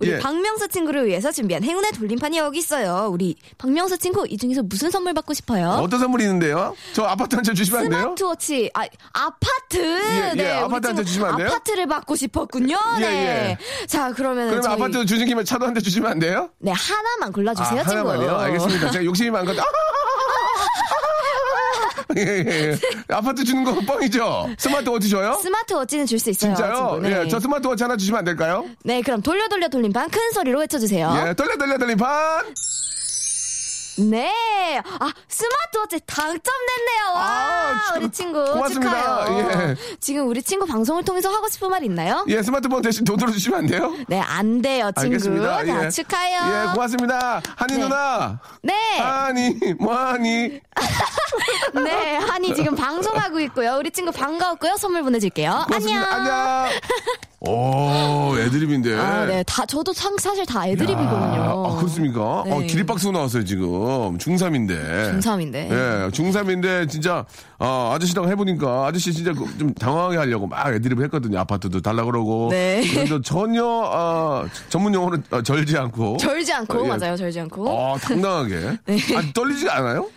[0.00, 0.18] 우리 예.
[0.18, 3.08] 박명수 친구를 위해서 준비한 행운의 돌림판이 여기 있어요.
[3.12, 5.68] 우리 박명수 친구, 이 중에서 무슨 선물 받고 싶어요?
[5.80, 6.74] 어떤 선물이 있는데요?
[6.92, 8.00] 저 아파트 한 채 주시면 안 돼요?
[8.02, 9.78] 스마트워치, 아, 아파트.
[9.78, 11.46] 예, 네, 우리 아파트 한테 친구 주시면 안 돼요?
[11.48, 12.76] 아파트를 받고 싶었군요.
[12.98, 13.58] 예, 네.
[13.86, 16.48] 자, 그러면 그러면 저희 아파트 주신 김에 차도 한 대 주시면 안 돼요?
[16.58, 18.10] 네, 하나만 골라 주세요, 아, 친구.
[18.10, 18.36] 하나만요?
[18.38, 18.90] 알겠습니다.
[18.90, 19.58] 제가 욕심이 많거든.
[19.58, 19.62] 예,
[22.16, 22.78] 예, 예.
[23.14, 24.48] 아파트 주는 거 뻥이죠?
[24.58, 25.38] 스마트워치 줘요?
[25.42, 26.54] 스마트워치는 줄 수 있어요.
[26.54, 26.74] 진짜요?
[26.74, 27.00] 친구.
[27.08, 27.22] 네.
[27.24, 28.64] 예, 저 스마트워치 하나 주시면 안 될까요?
[28.84, 31.24] 네, 그럼 돌려 돌려 돌림판 큰 소리로 외쳐주세요.
[31.28, 32.08] 예, 돌려 돌려 돌림판.
[33.98, 34.80] 네.
[35.00, 37.04] 아, 스마트워치 당첨됐네요.
[37.14, 39.24] 와, 아, 참, 우리 친구 고맙습니다.
[39.24, 39.50] 축하해요.
[39.50, 39.76] 예.
[40.00, 42.24] 지금 우리 친구 방송을 통해서 하고 싶은 말 있나요?
[42.28, 43.94] 예, 스마트폰 대신 돈으로 주시면 안 돼요?
[44.06, 45.00] 네, 안 돼요, 친구.
[45.14, 45.64] 알겠습니다.
[45.66, 45.90] 자, 예.
[45.90, 46.68] 축하해요.
[46.68, 47.42] 예, 고맙습니다.
[47.56, 47.78] 한이 네.
[47.80, 48.40] 누나.
[48.62, 49.00] 네.
[49.00, 50.60] 아니, 뭐하니?
[51.74, 53.76] 네, 한이 지금 방송하고 있고요.
[53.78, 54.76] 우리 친구 반가웠고요.
[54.76, 55.64] 선물 보내줄게요.
[55.66, 56.14] 고맙습니다.
[56.14, 56.36] 안녕.
[56.36, 56.70] 안녕.
[57.40, 58.96] 오, 애드립인데.
[58.98, 59.44] 아, 네.
[59.44, 61.66] 다, 저도 참, 사실 다 애드립이거든요.
[61.68, 62.42] 아, 그렇습니까?
[62.44, 62.52] 네.
[62.52, 63.68] 어, 기립박수 나왔어요, 지금.
[64.18, 65.18] 중3인데.
[65.20, 65.54] 중3인데.
[65.70, 67.24] 예, 중3인데 진짜,
[67.58, 71.38] 어, 아저씨랑 해보니까 아저씨 진짜 그좀 당황하게 하려고 막 애드립을 했거든요.
[71.40, 72.48] 아파트도 달라 그러고.
[72.50, 72.82] 네.
[72.92, 76.18] 그래도 전혀, 어, 전문 용어는 어, 절지 않고.
[76.18, 76.88] 절지 않고, 어, 예.
[76.88, 77.68] 맞아요, 절지 않고.
[77.68, 78.78] 어, 당당하게.
[79.16, 80.08] 아, 떨리지가 않아요?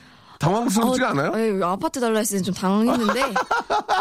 [0.42, 1.32] 당황스럽지가 않아요?
[1.34, 3.34] 아니, 아파트 달라 했을 땐 좀 당황했는데,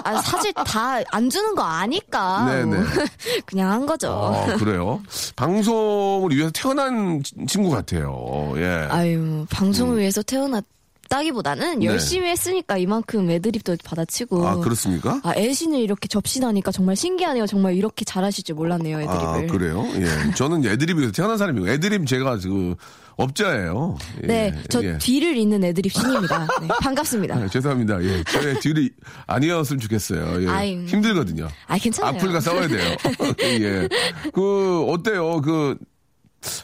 [0.04, 2.44] 아, 사실 다 안 주는 거 아니까.
[2.46, 2.64] 네네.
[2.64, 2.76] 뭐
[3.46, 4.10] 그냥 한 거죠.
[4.34, 5.00] 아, 그래요?
[5.36, 8.52] 방송을 위해서 태어난 치- 친구 같아요.
[8.56, 8.86] 예.
[8.90, 10.64] 아유, 방송을 위해서 태어났
[11.10, 11.86] 다기보다는 네.
[11.86, 14.46] 열심히 했으니까 이만큼 애드립도 받아치고.
[14.46, 15.20] 아, 그렇습니까?
[15.24, 17.46] 아, 애신을 이렇게 접신하니까 정말 신기하네요.
[17.46, 19.26] 정말 이렇게 잘하실 줄 몰랐네요, 애드립을.
[19.26, 19.84] 아, 그래요?
[19.96, 20.06] 예.
[20.34, 22.76] 저는 애드립 위해서 태어난 사람이고, 애드립 제가 그,
[23.16, 23.98] 업자예요.
[24.22, 24.26] 예.
[24.26, 24.96] 네, 저 예.
[24.98, 26.46] 뒤를 잇는 애드립 신입니다.
[26.62, 27.34] 네, 반갑습니다.
[27.34, 28.02] 아, 죄송합니다.
[28.04, 28.22] 예.
[28.24, 28.88] 저의 뒤를
[29.26, 30.44] 아니었으면 좋겠어요.
[30.44, 30.48] 예.
[30.48, 30.84] 아유.
[30.86, 31.48] 힘들거든요.
[31.66, 32.14] 아, 괜찮아요.
[32.14, 32.96] 악플과 싸워야 돼요.
[33.42, 33.88] 예.
[34.32, 35.40] 그, 어때요?
[35.42, 35.76] 그,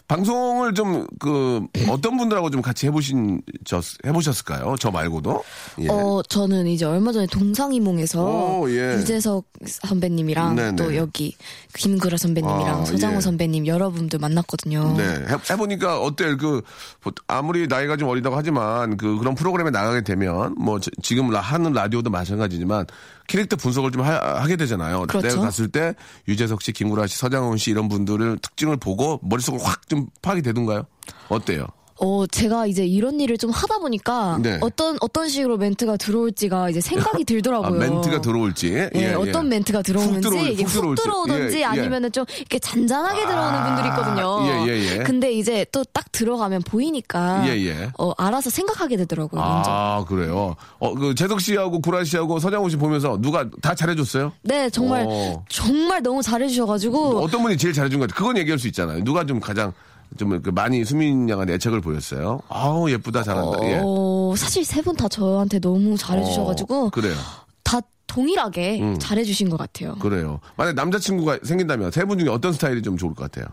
[0.09, 4.77] 방송을 좀, 그, 어떤 분들하고 좀 같이 해보신, 저, 해보셨을까요?
[4.81, 5.43] 저 말고도?
[5.81, 5.89] 예.
[5.89, 8.25] 어, 저는 이제 얼마 전에 동상이몽에서
[8.61, 8.95] 오, 예.
[8.95, 10.77] 유재석 선배님이랑 네네.
[10.77, 11.37] 또 여기
[11.75, 13.21] 김구라 선배님이랑 아, 서장호 예.
[13.21, 14.95] 선배님 여러 분들 만났거든요.
[14.97, 15.05] 네.
[15.05, 16.37] 해, 해보니까 어때요?
[16.37, 16.63] 그,
[17.03, 21.41] 뭐, 아무리 나이가 좀 어리다고 하지만 그, 그런 프로그램에 나가게 되면 뭐, 저- 지금 라-
[21.41, 22.87] 하는 라디오도 마찬가지지만
[23.29, 25.07] 캐릭터 분석을 좀 하, 게 되잖아요.
[25.07, 25.29] 그렇죠.
[25.29, 25.95] 내가 갔을 때
[26.29, 30.85] 유재석 씨, 김구라 씨, 서장훈 씨 이런 분들을 특징을 보고 머릿속으로 확 좀 파악이 되던가요?
[31.29, 31.67] 어때요?
[31.99, 34.59] 어, 제가 이제 이런 일을 좀 하다 보니까 네.
[34.61, 37.79] 어떤 어떤 식으로 멘트가 들어올지가 이제 생각이 아, 들더라고요.
[37.79, 38.73] 멘트가 들어올지.
[38.75, 39.49] 예, 예, 어떤 예.
[39.51, 40.95] 멘트가 들어오는지 훅 이게 훅 훅.
[40.97, 41.65] 들어오든지 예, 예.
[41.65, 44.67] 아니면은 좀 이렇게 잔잔하게 들어오는 아, 분들이 있거든요.
[44.69, 45.03] 예, 예, 예.
[45.05, 47.91] 근데 이제 또 딱 들어가면 보이니까 예, 예.
[47.99, 49.41] 어, 알아서 생각하게 되더라고요.
[49.41, 49.71] 먼저.
[49.71, 50.55] 아, 그래요?
[50.79, 54.33] 어, 그, 재석 씨하고 구라 씨하고 서장훈 씨 보면서 누가 다 잘해 줬어요?
[54.43, 55.43] 네, 정말 어.
[55.49, 58.19] 정말 너무 잘해 주셔 가지고 어떤 분이 제일 잘해 준 것 같아요?
[58.19, 59.03] 그건 얘기할 수 있잖아요.
[59.05, 59.73] 누가 좀 가장
[60.19, 62.41] 좀그 많이 수민 양한테 애착을 보였어요?
[62.49, 63.59] 아우, 예쁘다, 잘한다.
[63.65, 63.81] 예.
[63.83, 67.15] 어, 사실 세 분 다 저한테 너무 잘해주셔가지고 어, 그래요.
[67.63, 68.99] 다 동일하게 음.
[68.99, 69.95] 잘해주신 것 같아요.
[69.97, 70.41] 그래요.
[70.57, 73.47] 만약 남자친구가 생긴다면 세 분 중에 어떤 스타일이 좀 좋을 것 같아요?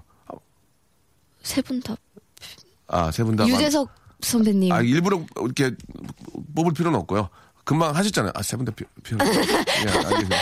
[1.41, 1.95] 세 분 다
[2.87, 3.45] 아, 세 분 다.
[3.47, 3.89] 유재석
[4.21, 4.71] 선배님.
[4.71, 5.71] 아, 일부러 이렇게
[6.55, 7.27] 뽑을 필요는 없고요.
[7.65, 8.31] 금방 하셨잖아요.
[8.35, 8.71] 아, 세 분 다
[9.03, 9.17] 필요.
[9.83, 10.35] 예, 알겠습니다.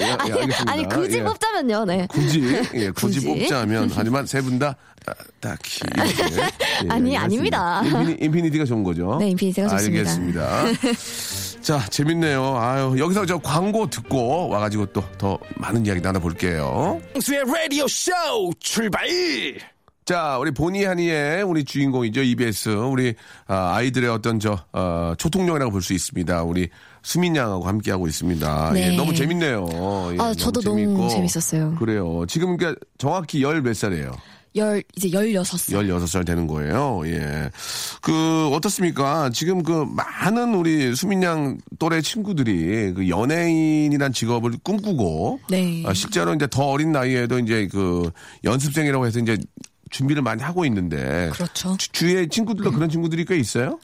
[0.00, 0.72] 예, 예, 알겠습니다.
[0.72, 1.22] 아니 굳이 예.
[1.24, 2.06] 뽑자면요, 네.
[2.10, 2.42] 굳이,
[2.74, 3.26] 예, 굳이, 굳이.
[3.26, 4.74] 뽑자면, 하지만 세 분 다,
[5.06, 5.80] 아, 딱히.
[6.84, 7.78] 예, 아니, 알겠습니다.
[7.78, 7.82] 아닙니다.
[8.00, 9.16] 인피니, 인피니티가 좋은 거죠?
[9.20, 10.40] 네, 인피니티가 좋습니다.
[10.64, 11.60] 알겠습니다.
[11.62, 12.58] 자, 재밌네요.
[12.58, 17.00] 아유, 여기서 저 광고 듣고 와가지고 또 더 많은 이야기 나눠볼게요.
[17.14, 18.12] 명수의 라디오 쇼
[18.60, 19.06] 출발!
[20.04, 22.22] 자, 우리 보니 하니의 우리 주인공이죠.
[22.22, 22.68] EBS.
[22.68, 23.14] 우리
[23.46, 26.42] 아, 아이들의 어떤 저 어, 초통령이라고 볼 수 있습니다.
[26.42, 26.68] 우리
[27.02, 28.72] 수민 양하고 함께 하고 있습니다.
[28.74, 28.92] 네.
[28.92, 29.66] 예, 너무 재밌네요.
[30.12, 31.08] 예, 아, 저도 너무 재밌고.
[31.08, 31.74] 재밌었어요.
[31.78, 32.24] 그래요.
[32.28, 34.12] 지금 그러니까 정확히 열 몇 살이에요?
[34.56, 35.80] 열 이제 열여섯 살.
[35.84, 37.02] 16살 되는 거예요.
[37.06, 37.50] 예.
[38.02, 39.28] 그, 어떻습니까?
[39.30, 45.40] 지금 그 많은 우리 수민 양 또래 친구들이 그 연예인이란 직업을 꿈꾸고.
[45.50, 45.82] 네.
[45.86, 48.10] 아, 실제로 이제 더 어린 나이에도 이제 그
[48.44, 49.36] 연습생이라고 해서 이제
[49.94, 51.30] 준비를 많이 하고 있는데.
[51.32, 51.76] 그렇죠.
[51.78, 53.78] 주- 주위에 친구들도 그런 친구들이 꽤 있어요?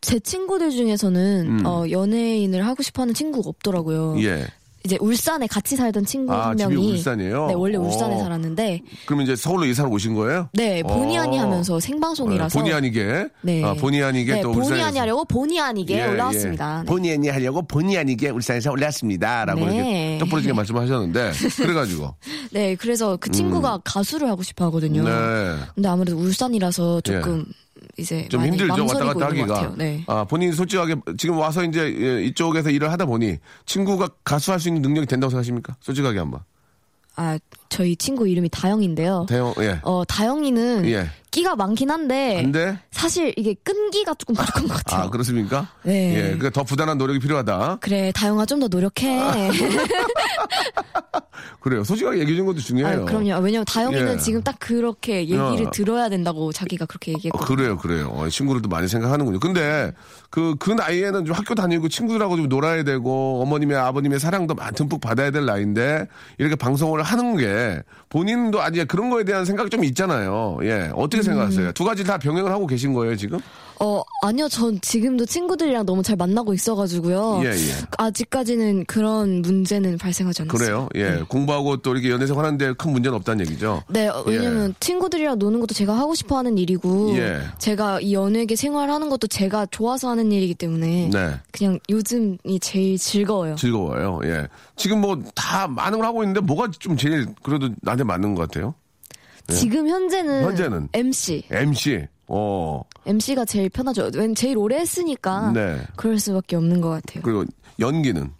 [0.00, 4.14] 제 친구들 중에서는 어, 연예인을 하고 싶어하는 친구가 없더라고요.
[4.14, 4.20] 음.
[4.22, 4.46] 예.
[4.88, 7.46] 이제 울산에 같이 살던 친구 아, 한 집이 명이 울산이에요?
[7.48, 8.18] 네, 원래 울산에 어.
[8.20, 10.48] 살았는데 그럼 이제 서울로 이사를 오신 거예요?
[10.54, 11.42] 네, 본의 아니 어.
[11.42, 13.28] 하면서 생방송이라서 본의 아니게.
[13.42, 13.62] 네.
[13.62, 14.86] 아, 본의 아니게 네, 또 본의 울산에서.
[14.86, 16.78] 아니 하려고 본의 아니게 예, 올라왔습니다.
[16.78, 16.80] 예.
[16.80, 16.86] 네.
[16.86, 19.74] 본의 아니 하려고 본의 아니게 울산에서 올랐습니다라고 네.
[19.74, 22.14] 이렇게 똑부러지게 말씀하셨는데 그래 가지고
[22.50, 25.02] 네, 그래서 그 친구가 가수를 하고 싶어 하거든요.
[25.02, 25.04] 음.
[25.04, 25.66] 네.
[25.74, 27.44] 근데 아무래도 울산이라서 조금
[27.98, 29.74] 이제 좀 힘들죠 왔다 갔다 하기가.
[29.76, 30.04] 네.
[30.06, 34.82] 아 본인 솔직하게 지금 와서 이제 예, 이쪽에서 일을 하다 보니 친구가 가수할 수 있는
[34.82, 35.76] 능력이 된다고 생각하십니까?
[35.80, 36.40] 솔직하게 한번.
[37.16, 37.36] 아
[37.68, 39.26] 저희 친구 이름이 다영인데요.
[39.28, 39.78] 대형, 예.
[39.82, 41.10] 어, 다영이는 예.
[41.30, 42.78] 끼가 많긴 한데 근데?
[42.90, 45.02] 사실 이게 끈기가 조금 부족한 것 같아요.
[45.02, 45.68] 아, 그렇습니까?
[45.82, 46.14] 네.
[46.16, 47.78] 예, 그러니까 더 부단한 노력이 필요하다.
[47.80, 49.18] 그래, 다영아 좀 더 노력해.
[51.60, 51.84] 그래요.
[51.84, 53.02] 솔직하게 얘기해 준 것도 중요해요.
[53.02, 53.38] 아, 그럼요.
[53.44, 54.16] 왜냐면 다영이는 예.
[54.18, 55.70] 지금 딱 그렇게 얘기를 어.
[55.70, 57.56] 들어야 된다고 자기가 그렇게 어, 얘기했거든요.
[57.56, 58.08] 그래요, 그래요.
[58.14, 59.38] 어, 친구들도 많이 생각하는군요.
[59.38, 59.92] 근데
[60.30, 65.00] 그, 그 나이에는 좀 학교 다니고 친구들하고 좀 놀아야 되고 어머님의 아버님의 사랑도 많- 듬뿍
[65.00, 66.06] 받아야 될 나이인데
[66.38, 70.58] 이렇게 방송을 하는 게때 본인도 아직 그런 거에 대한 생각이 좀 있잖아요.
[70.62, 70.90] 예.
[70.94, 71.22] 어떻게 음.
[71.22, 71.72] 생각하세요?
[71.72, 73.38] 두 가지 다 병행을 하고 계신 거예요, 지금?
[73.80, 74.48] 어, 아니요.
[74.48, 77.42] 전 지금도 친구들이랑 너무 잘 만나고 있어 가지고요.
[77.44, 77.72] 예, 예.
[77.96, 80.58] 아직까지는 그런 문제는 발생하지 않았어요.
[80.58, 80.88] 그래요?
[80.96, 81.22] 예.
[81.28, 83.84] 공부하고 또 이렇게 연애생 하는데 큰 문제는 없다는 얘기죠?
[83.88, 87.40] 네, 어, 왜냐면 친구들이랑 노는 것도 제가 하고 싶어 하는 일이고, 예.
[87.58, 91.34] 제가 이 연예계 생활하는 것도 제가 좋아서 하는 일이기 때문에, 네.
[91.52, 93.54] 그냥 요즘이 제일 즐거워요.
[93.54, 94.20] 즐거워요.
[94.24, 94.48] 예.
[94.74, 98.74] 지금 뭐 다 많은 걸 하고 있는데 뭐가 좀 제일 그래도 나한테 맞는 것 같아요?
[99.48, 100.88] 지금 현재는, 현재는?
[100.92, 101.44] MC.
[101.50, 102.06] MC.
[102.28, 102.82] 어.
[103.06, 104.10] MC가 제일 편하죠.
[104.14, 105.80] 왠 제일 오래 했으니까, 네.
[105.96, 107.22] 그럴 수밖에 없는 것 같아요.
[107.22, 107.44] 그리고
[107.80, 108.30] 연기는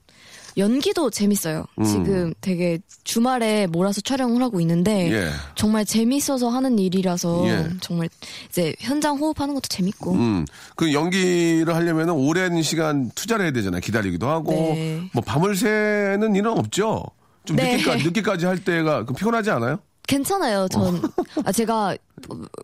[0.58, 1.64] 연기도 재밌어요.
[1.78, 1.84] 음.
[1.84, 5.30] 지금 되게 주말에 몰아서 촬영을 하고 있는데 예.
[5.54, 7.68] 정말 재밌어서 하는 일이라서 예.
[7.80, 8.08] 정말
[8.48, 10.44] 이제 현장 호흡하는 것도 재밌고 음,
[10.74, 13.80] 그 연기를 하려면 오랜 시간 투자를 해야 되잖아요.
[13.80, 14.50] 기다리기도 하고.
[14.50, 15.00] 네.
[15.12, 17.04] 뭐 밤을 새는 일은 없죠?
[17.44, 17.76] 좀 네.
[17.76, 19.78] 늦게까지, 늦게까지 할 때가 그 피곤하지 않아요?
[20.06, 20.66] 괜찮아요.
[20.68, 21.00] 전
[21.44, 21.96] 아, 제가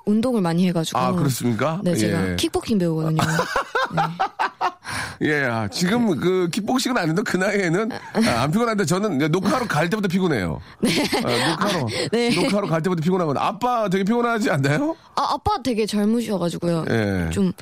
[0.06, 1.80] 운동을 많이 해가지고 아, 그렇습니까?
[1.84, 2.36] 네 제가 예.
[2.36, 3.18] 킥복싱 배우거든요.
[5.22, 10.08] 예, 아, 지금 그 킥복싱은 아닌데 그 나이에는 아, 안 피곤한데 저는 녹화하러 갈 때부터
[10.08, 10.60] 피곤해요.
[11.24, 12.34] 아, 녹화로, 네.
[12.34, 13.40] 녹화로 갈 때부터 피곤하거든.
[13.40, 14.96] 아빠 되게 피곤하지 않나요?
[15.14, 16.86] 아 아빠 되게 젊으셔가지고요.
[16.90, 17.30] 예.
[17.30, 17.52] 좀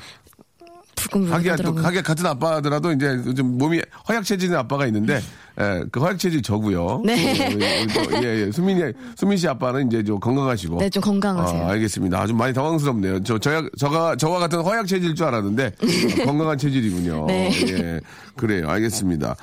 [1.09, 1.83] 불끈불끈하더라고요.
[1.83, 5.21] 하기야 같은 아빠더라도 이제 좀 몸이 허약 체질인 아빠가 있는데
[5.59, 7.01] 예, 그 허약 체질 저고요.
[7.05, 7.87] 네.
[7.93, 8.51] 또, 예, 예.
[8.51, 10.77] 수민이 수민 씨 아빠는 이제 좀 건강하시고.
[10.79, 11.63] 네, 좀 건강하세요.
[11.63, 12.19] 아, 알겠습니다.
[12.19, 13.23] 아주 많이 당황스럽네요.
[13.23, 15.71] 저 저야 저가 저와 같은 허약 체질일 줄 알았는데
[16.21, 17.25] 아, 건강한 체질이군요.
[17.27, 17.51] 네.
[17.69, 17.99] 예.
[18.35, 18.69] 그래요.
[18.69, 19.35] 알겠습니다.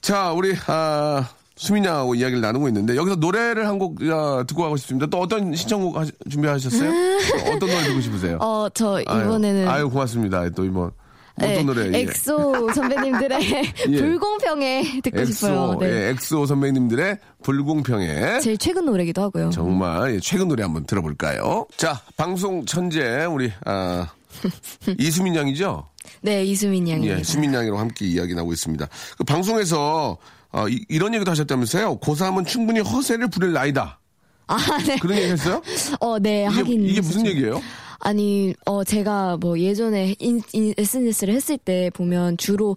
[0.00, 1.28] 자, 우리 아
[1.64, 5.06] 수민 양하고 이야기를 나누고 있는데 여기서 노래를 한 곡 듣고 가고 싶습니다.
[5.06, 6.90] 또 어떤 신청곡 하시- 준비하셨어요?
[7.54, 8.36] 어떤 노래 듣고 싶으세요?
[8.38, 10.48] 어저 아유, 이번에는 아유, 고맙습니다.
[10.50, 10.90] 또 이번
[11.36, 11.92] 어떤 네, 노래?
[11.92, 12.02] 예.
[12.02, 13.40] 엑소 선배님들의
[13.90, 13.96] 예.
[13.96, 15.72] 불공평해 듣고 싶어요.
[15.72, 15.86] 엑소, 네.
[15.90, 19.50] 예, 엑소 선배님들의 불공평해 제일 최근 노래기도 하고요.
[19.50, 21.66] 정말 예, 최근 노래 한번 들어볼까요?
[21.76, 24.06] 자, 방송 천재 우리 아,
[24.98, 25.88] 이수민 양이죠?
[26.22, 27.18] 네, 이수민 양입니다.
[27.18, 28.86] 예, 수민 양이랑 함께 이야기 나오고 있습니다.
[29.18, 30.16] 그 방송에서
[30.54, 31.98] 어, 이, 런 얘기도 하셨다면서요?
[31.98, 33.98] 고3은 충분히 허세를 부릴 나이다.
[34.46, 34.96] 아, 네.
[34.98, 35.60] 그런 얘기 했어요?
[36.00, 36.84] 어, 네, 이게, 하긴.
[36.84, 37.30] 이게 무슨 했었죠.
[37.30, 37.62] 얘기예요?
[37.98, 42.76] 아니, 어, 제가 뭐 예전에 인, 인- SNS를 했을 때 보면 주로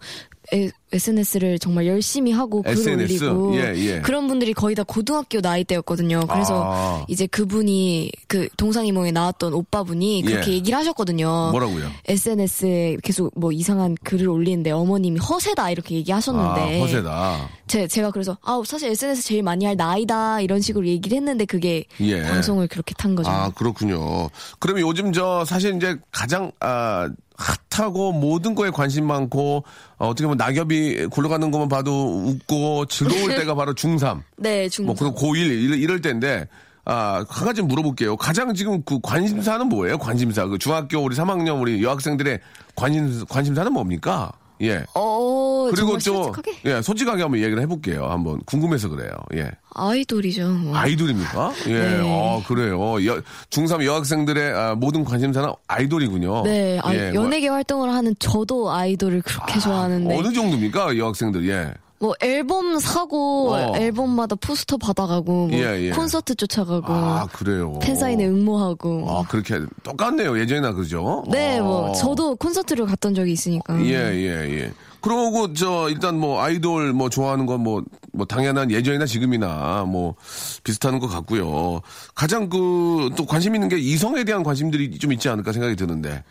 [0.53, 3.25] 에, SNS를 정말 열심히 하고 글을 SNS?
[3.25, 3.99] 올리고 예, 예.
[3.99, 6.21] 그런 분들이 거의 다 고등학교 나이 때였거든요.
[6.29, 7.05] 그래서 아.
[7.09, 10.55] 이제 그분이 그 동상이몽에 나왔던 오빠분이 그렇게 예.
[10.55, 11.49] 얘기를 하셨거든요.
[11.51, 11.91] 뭐라고요?
[12.07, 17.49] SNS에 계속 뭐 이상한 글을 올리는데 어머님이 허세다 이렇게 얘기하셨는데 아, 허세다.
[17.67, 21.83] 제, 제가 그래서 아 사실 SNS 제일 많이 할 나이다 이런 식으로 얘기를 했는데 그게
[21.99, 22.23] 예.
[22.23, 23.29] 방송을 그렇게 탄 거죠.
[23.29, 24.29] 아, 그렇군요.
[24.59, 29.63] 그러면 요즘 저 사실 이제 가장 아 핫하고 모든 거에 관심 많고
[29.97, 34.21] 어, 떻게 보면 낙엽이 굴러가는 것만 봐도 웃고 즐거울 때가 바로 중3.
[34.37, 36.47] 네, 중뭐 그리고 고1 이럴, 이럴 때인데
[36.85, 38.15] 아, 한 가지 물어볼게요.
[38.15, 39.97] 가장 지금 그 관심사는 뭐예요?
[39.97, 40.45] 관심사.
[40.45, 42.39] 그 중학교 우리 3학년 우리 여학생들의
[42.75, 44.31] 관심 관심사는 뭡니까?
[44.61, 44.83] 예.
[44.93, 48.07] 어, 그리고 또 솔직하게 예, 솔직하게 한번 얘기를 해 볼게요.
[48.07, 49.11] 한번 궁금해서 그래요.
[49.35, 49.51] 예.
[49.73, 50.47] 아이돌이죠.
[50.49, 50.75] 뭐.
[50.75, 51.53] 아이돌입니까?
[51.67, 51.99] 예, 네.
[52.03, 53.05] 어, 그래요.
[53.05, 56.43] 여, 중3 여학생들의 아, 모든 관심사는 아이돌이군요.
[56.43, 60.97] 네, 아, 예, 연예계 활동을 하는 저도 아이돌을 그렇게 좋아하는데 뭐, 어느 정도입니까?
[60.97, 61.73] 여학생들, 예.
[61.99, 63.75] 뭐 앨범 사고 어.
[63.75, 65.89] 앨범마다 포스터 받아가고 뭐 예, 예.
[65.91, 67.79] 콘서트 쫓아가고 아, 그래요.
[67.81, 70.37] 팬 사인회 응모하고 아, 그렇게 똑같네요.
[70.39, 71.23] 예전이나 그죠?
[71.29, 71.93] 네, 뭐 어.
[71.93, 73.79] 저도 콘서트를 갔던 적이 있으니까.
[73.83, 74.73] 예, 예, 예.
[75.01, 77.81] 그러고 저 일단 뭐 아이돌 뭐 좋아하는 건 뭐
[78.17, 80.15] 뭐 당연한 예전이나 지금이나 뭐
[80.63, 81.81] 비슷한 것 같고요.
[82.15, 86.23] 가장 그 또 관심 있는 게 이성에 대한 관심들이 좀 있지 않을까 생각이 드는데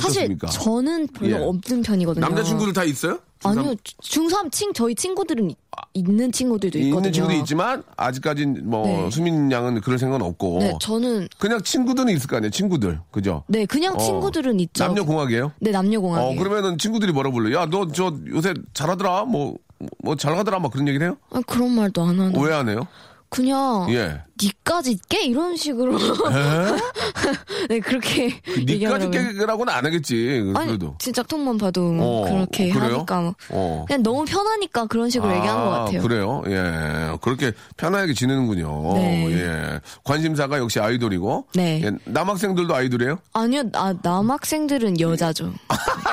[0.00, 0.46] 사실 어떻습니까?
[0.48, 1.34] 저는 별로 예.
[1.44, 2.24] 없는 편이거든요.
[2.26, 3.18] 남자친구들 다 있어요?
[3.44, 5.56] 아니요, 중3 친 저희 친구들은 이-
[5.94, 6.98] 있는 친구들도 있거든요.
[6.98, 9.10] 있는 친구도 있지만 아직까진 뭐 네.
[9.10, 12.50] 수민 양은 그럴 생각은 없고 네, 저는 그냥 친구들은 있을 거 아니에요.
[12.50, 13.44] 친구들 그죠?
[13.46, 13.98] 네 그냥 어.
[13.98, 14.84] 친구들은 있죠.
[14.84, 15.52] 남녀 공학이에요?
[15.60, 16.20] 네, 남녀 공학.
[16.20, 17.60] 어 그러면은 친구들이 뭐라 불러?
[17.60, 19.56] 야너 저 요새 잘하더라 뭐
[20.02, 21.16] 뭐 잘하더라 막 그런 얘기를 해요?
[21.30, 22.32] 아, 그런 말도 안 하는.
[22.40, 22.86] 왜 안 해요?
[23.30, 24.22] 그냥 예.
[24.42, 25.98] 니까지 깨 이런 식으로
[27.68, 29.10] 네 그렇게 니까지 얘기하더라고요.
[29.38, 30.50] 깨라고는 안 하겠지.
[30.56, 30.94] 아니 그래도.
[30.98, 32.94] 진짜 톡만 봐도 어, 그렇게 어, 그래요?
[32.94, 33.84] 하니까 뭐 어.
[33.86, 36.00] 그냥 너무 편하니까 그런 식으로 얘기하는 것 같아요.
[36.02, 36.42] 그래요?
[36.46, 37.18] 예.
[37.20, 38.94] 그렇게 편하게 지내는군요.
[38.94, 39.30] 네.
[39.32, 39.80] 예.
[40.04, 41.48] 관심사가 역시 아이돌이고.
[41.54, 41.82] 네.
[41.84, 43.18] 예, 남학생들도 아이돌이에요?
[43.34, 45.52] 아니요, 아, 남학생들은 여자죠.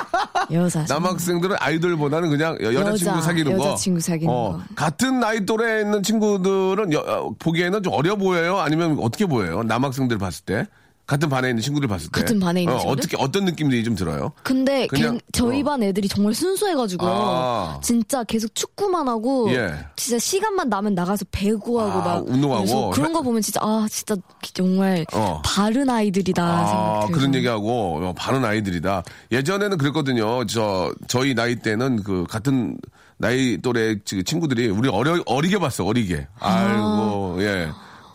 [0.52, 0.84] 여자.
[0.88, 3.64] 남학생들은 아이돌보다는 그냥 여- 여자친구 여자, 사귀는 거.
[3.66, 4.60] 여자친구 사귀는 거.
[4.74, 8.58] 같은 나이 또래에 있는 친구들은 여- 어, 보기에는 좀 어려 보여요?
[8.58, 9.62] 아니면 어떻게 보여요?
[9.62, 10.66] 남학생들 봤을 때?
[11.06, 12.20] 같은 반에 있는 친구들 봤을 때.
[12.20, 12.98] 같은 반에 있는 어, 친구들?
[13.00, 14.32] 어떻게, 어떤 느낌들이 좀 들어요?
[14.42, 15.64] 근데 그냥, 걔- 저희 어.
[15.64, 17.10] 반 애들이 정말 순수해가지고요.
[17.10, 17.80] 아.
[17.82, 19.72] 진짜 계속 축구만 하고 예.
[19.94, 22.90] 진짜 시간만 나면 나가서 배구하고 아, 막 운동하고.
[22.90, 24.16] 그런 거 보면 진짜 아 진짜
[24.52, 25.40] 정말 어.
[25.44, 27.06] 바른 아이들이다 아.
[27.12, 29.02] 그런 얘기하고, 어, 바른 아이들이다.
[29.30, 30.44] 예전에는 그랬거든요.
[30.46, 32.76] 저, 저희 나이 때는 그, 같은
[33.18, 36.26] 나이 또래 치- 친구들이 우리 어려, 어리게 봤어, 어리게.
[36.38, 37.68] 아이고, 예.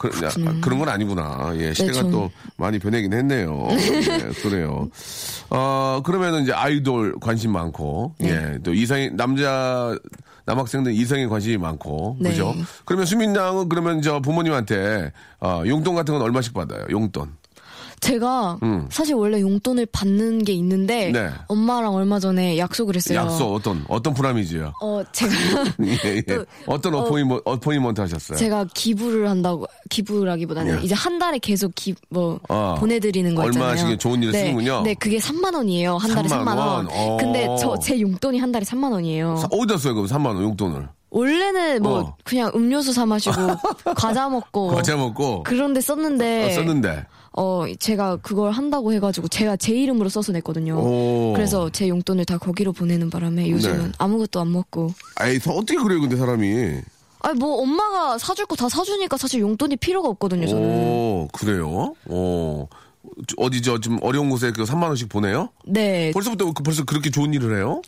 [0.09, 1.53] 그, 런 건 아니구나.
[1.57, 3.67] 예, 시대가 전- 또 많이 변하긴 했네요.
[3.71, 4.89] 예, 그래요.
[5.49, 8.29] 어, 그러면은 이제 아이돌 관심 많고, 네.
[8.29, 9.95] 예, 또 이성이, 남자,
[10.45, 12.29] 남학생들 이성에 관심이 많고, 네.
[12.31, 12.55] 그죠?
[12.85, 16.85] 그러면 수민 양은 그러면 저 부모님한테, 어, 용돈 같은 건 얼마씩 받아요?
[16.89, 17.29] 용돈.
[18.01, 18.87] 제가 음.
[18.89, 21.29] 사실 원래 용돈을 받는 게 있는데 네.
[21.47, 23.19] 엄마랑 얼마 전에 약속을 했어요.
[23.19, 24.73] 약속 어떤 어떤 프라미지요?
[24.81, 25.31] 어 제가
[25.85, 26.21] 예, 예.
[26.23, 28.37] 또, 어떤 어, 어포인먼 어포인먼트 하셨어요?
[28.39, 30.83] 제가 기부를 한다고 기부라기보다는 예.
[30.83, 33.69] 이제 한 달에 계속 기뭐 아, 보내드리는 거 있잖아요.
[33.69, 34.81] 얼마씩 좋은 일에 네, 쓰는군요.
[34.81, 35.97] 네, 그게 3만 원이에요.
[35.97, 36.57] 한 달에 3만 3만 원.
[36.57, 36.87] 원?
[36.91, 37.17] 어.
[37.17, 39.37] 근데 저 제 용돈이 한 달에 3만 원이에요.
[39.37, 40.87] 사- 어디다 써요 그럼 3만 원 용돈을?
[41.11, 42.15] 원래는 뭐 어.
[42.23, 43.35] 그냥 음료수 사 마시고
[43.95, 49.73] 과자 먹고 과자 먹고 그런데 썼는데 어, 썼는데 어 제가 그걸 한다고 해가지고 제가 제
[49.73, 50.75] 이름으로 써서 냈거든요.
[50.77, 51.33] 오.
[51.33, 53.91] 그래서 제 용돈을 다 거기로 보내는 바람에 요즘은 네.
[53.97, 54.93] 아무것도 안 먹고.
[55.15, 56.81] 아이 서- 어떻게 그래요 근데 사람이?
[57.23, 60.61] 아니 뭐 엄마가 사줄 거 다 사주니까 사실 용돈이 필요가 없거든요 저는.
[60.67, 61.95] 오 그래요?
[62.09, 62.67] 오
[63.37, 65.49] 어디 저 좀 어려운 곳에 그 3만 원씩 보내요?
[65.65, 66.11] 네.
[66.11, 67.81] 벌써부터 그- 벌써 그렇게 좋은 일을 해요?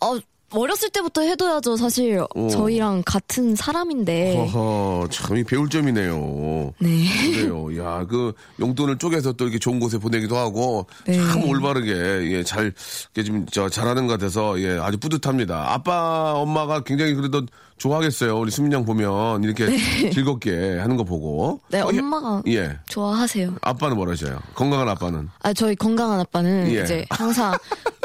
[0.00, 0.18] 어
[0.54, 2.48] 어렸을 때부터 해둬야죠 사실 오.
[2.48, 4.36] 저희랑 같은 사람인데.
[4.36, 6.72] 허허 참 이 배울 점이네요.
[6.78, 7.04] 네.
[7.32, 7.76] 그래요.
[7.82, 11.16] 야, 그 용돈을 쪼개서 또 이렇게 좋은 곳에 보내기도 하고 네.
[11.16, 11.92] 참 올바르게
[12.32, 12.72] 예, 잘
[13.12, 15.72] 이게 지금 저 잘하는 것 같아서 예, 아주 뿌듯합니다.
[15.72, 17.42] 아빠, 엄마가 굉장히 그래도
[17.78, 18.38] 좋아하겠어요.
[18.38, 19.76] 우리 수민 양 보면 이렇게
[20.12, 21.60] 즐겁게 하는 거 보고.
[21.68, 21.98] 네 어, 예.
[21.98, 22.78] 엄마가 예.
[22.88, 23.56] 좋아하세요.
[23.62, 24.38] 아빠는 뭐라 하셔요?
[24.54, 25.28] 건강한 아빠는.
[25.42, 26.82] 아 저희 건강한 아빠는 예.
[26.84, 27.52] 이제 항상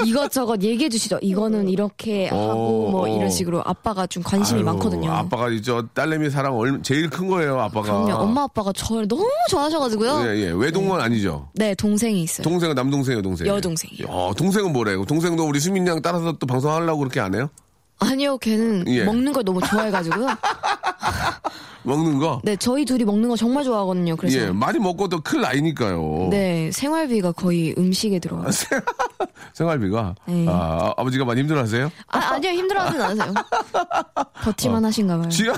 [0.06, 1.20] 이것저것 얘기해 주시죠.
[1.22, 3.08] 이거는 이렇게 하고 뭐 어.
[3.08, 5.12] 이런 식으로 아빠가 좀 관심이 아유, 많거든요.
[5.12, 7.82] 아빠가 저 딸내미 사랑 얼, 제일 큰 거예요, 아빠가.
[8.04, 8.24] 그럼요.
[8.24, 10.26] 엄마 아빠가 저를 너무 좋아하셔가지고요.
[10.28, 10.52] 예, 예.
[10.52, 11.50] 외동은 아니죠.
[11.54, 12.44] 네 동생이 있어요.
[12.44, 13.48] 동생은 남동생이에요, 동생?
[13.48, 14.08] 여동생이요.
[14.08, 15.06] 어, 동생은 뭐래요?
[15.06, 17.50] 동생도 우리 수민 양 따라서 또 방송하려고 그렇게 안 해요?
[18.00, 19.04] 아니요, 걔는 예.
[19.04, 20.28] 먹는 걸 너무 좋아해가지고요.
[21.84, 22.42] 먹는 거?
[22.44, 24.16] 네, 저희 둘이 먹는 거 정말 좋아하거든요.
[24.16, 26.28] 그래서 예, 많이 먹고 또클 나이니까요.
[26.30, 28.50] 네 생활비가 거의 음식에 들어가요.
[29.54, 30.16] 생활비가.
[30.28, 30.46] 네.
[30.48, 31.90] 아, 아버지가 많이 힘들어하세요?
[32.08, 33.34] 아 아니요 힘들어하진 않으세요.
[34.44, 35.30] 버틸만 하신가 봐요.
[35.30, 35.54] 지금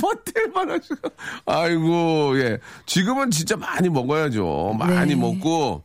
[0.00, 1.08] 버틸만 하시고.
[1.46, 2.58] 아이고, 예.
[2.86, 4.74] 지금은 진짜 많이 먹어야죠.
[4.78, 5.20] 많이 네.
[5.20, 5.82] 먹고.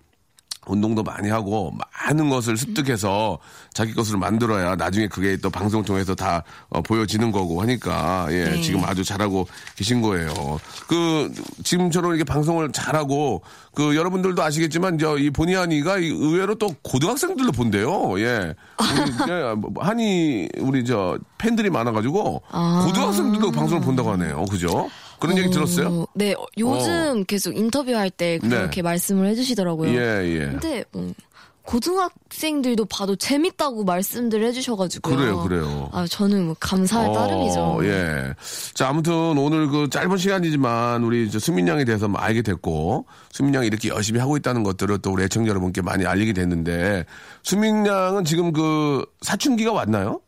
[0.65, 1.73] 운동도 많이 하고
[2.05, 3.39] 많은 것을 습득해서
[3.73, 8.61] 자기 것을 만들어야 나중에 그게 또 방송을 통해서 다 어, 보여지는 거고 하니까 예 네.
[8.61, 10.59] 지금 아주 잘하고 계신 거예요.
[10.87, 11.31] 그
[11.63, 13.41] 지금처럼 이렇게 방송을 잘하고
[13.73, 18.19] 그 여러분들도 아시겠지만 저이 본의 아니가 이 의외로 또 고등학생들도 본대요.
[18.19, 18.53] 예.
[18.79, 22.83] 우리, 한이 우리 저 팬들이 많아가지고 아.
[22.85, 24.45] 고등학생들도 방송을 본다고 하네요.
[24.45, 24.89] 그죠?
[25.23, 25.87] 그런 얘기 들었어요?
[25.87, 28.81] 어, 네, 어, 요즘 계속 인터뷰할 때 그렇게 네.
[28.81, 29.89] 말씀을 해주시더라고요.
[29.91, 30.39] 예, 예.
[30.47, 31.13] 근데 뭐
[31.61, 35.15] 고등학생들도 봐도 재밌다고 말씀들 해주셔가지고요.
[35.15, 35.89] 그래요, 그래요.
[35.93, 37.79] 아 저는 뭐 감사할 어, 따름이죠.
[37.83, 38.33] 예.
[38.73, 43.55] 자, 아무튼 오늘 그 짧은 시간이지만 우리 저 수민 양에 대해서 뭐 알게 됐고, 수민
[43.55, 47.05] 양이 이렇게 열심히 하고 있다는 것들을 또 우리 애청자 여러분께 많이 알리게 됐는데,
[47.43, 50.19] 수민 양은 지금 그 사춘기가 왔나요?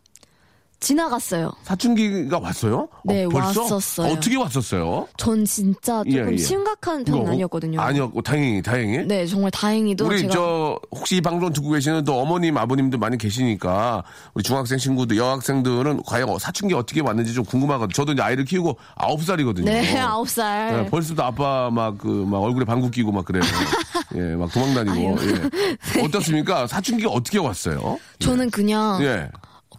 [0.79, 1.51] 지나갔어요.
[1.63, 2.87] 사춘기가 왔어요?
[3.03, 3.61] 네, 어, 벌써?
[3.63, 4.11] 왔었어요.
[4.13, 5.07] 어떻게 왔었어요?
[5.17, 6.37] 전 진짜 조금 예, 예.
[6.37, 7.79] 심각한 편은 아니었거든요.
[7.81, 8.99] 아니었고, 다행히, 다행히.
[9.05, 13.17] 네, 정말 다행히도 우리 제가 저 혹시 이 방송 듣고 계시는 또 어머님 아버님도 많이
[13.17, 17.93] 계시니까 우리 중학생 친구들 여학생들은 과연 사춘기 어떻게 왔는지 좀 궁금하거든요.
[17.93, 19.65] 저도 이제 아이를 키우고 아홉 살이거든요.
[19.65, 20.83] 네, 아홉 살.
[20.83, 23.43] 네, 벌써도 아빠 막 그 막 얼굴에 방구 끼고 막 그래요.
[24.15, 25.15] 예, 막 도망다니고.
[25.97, 26.01] 예.
[26.03, 26.67] 어떻습니까?
[26.67, 27.97] 사춘기가 어떻게 왔어요?
[28.19, 29.29] 저는 그냥 예.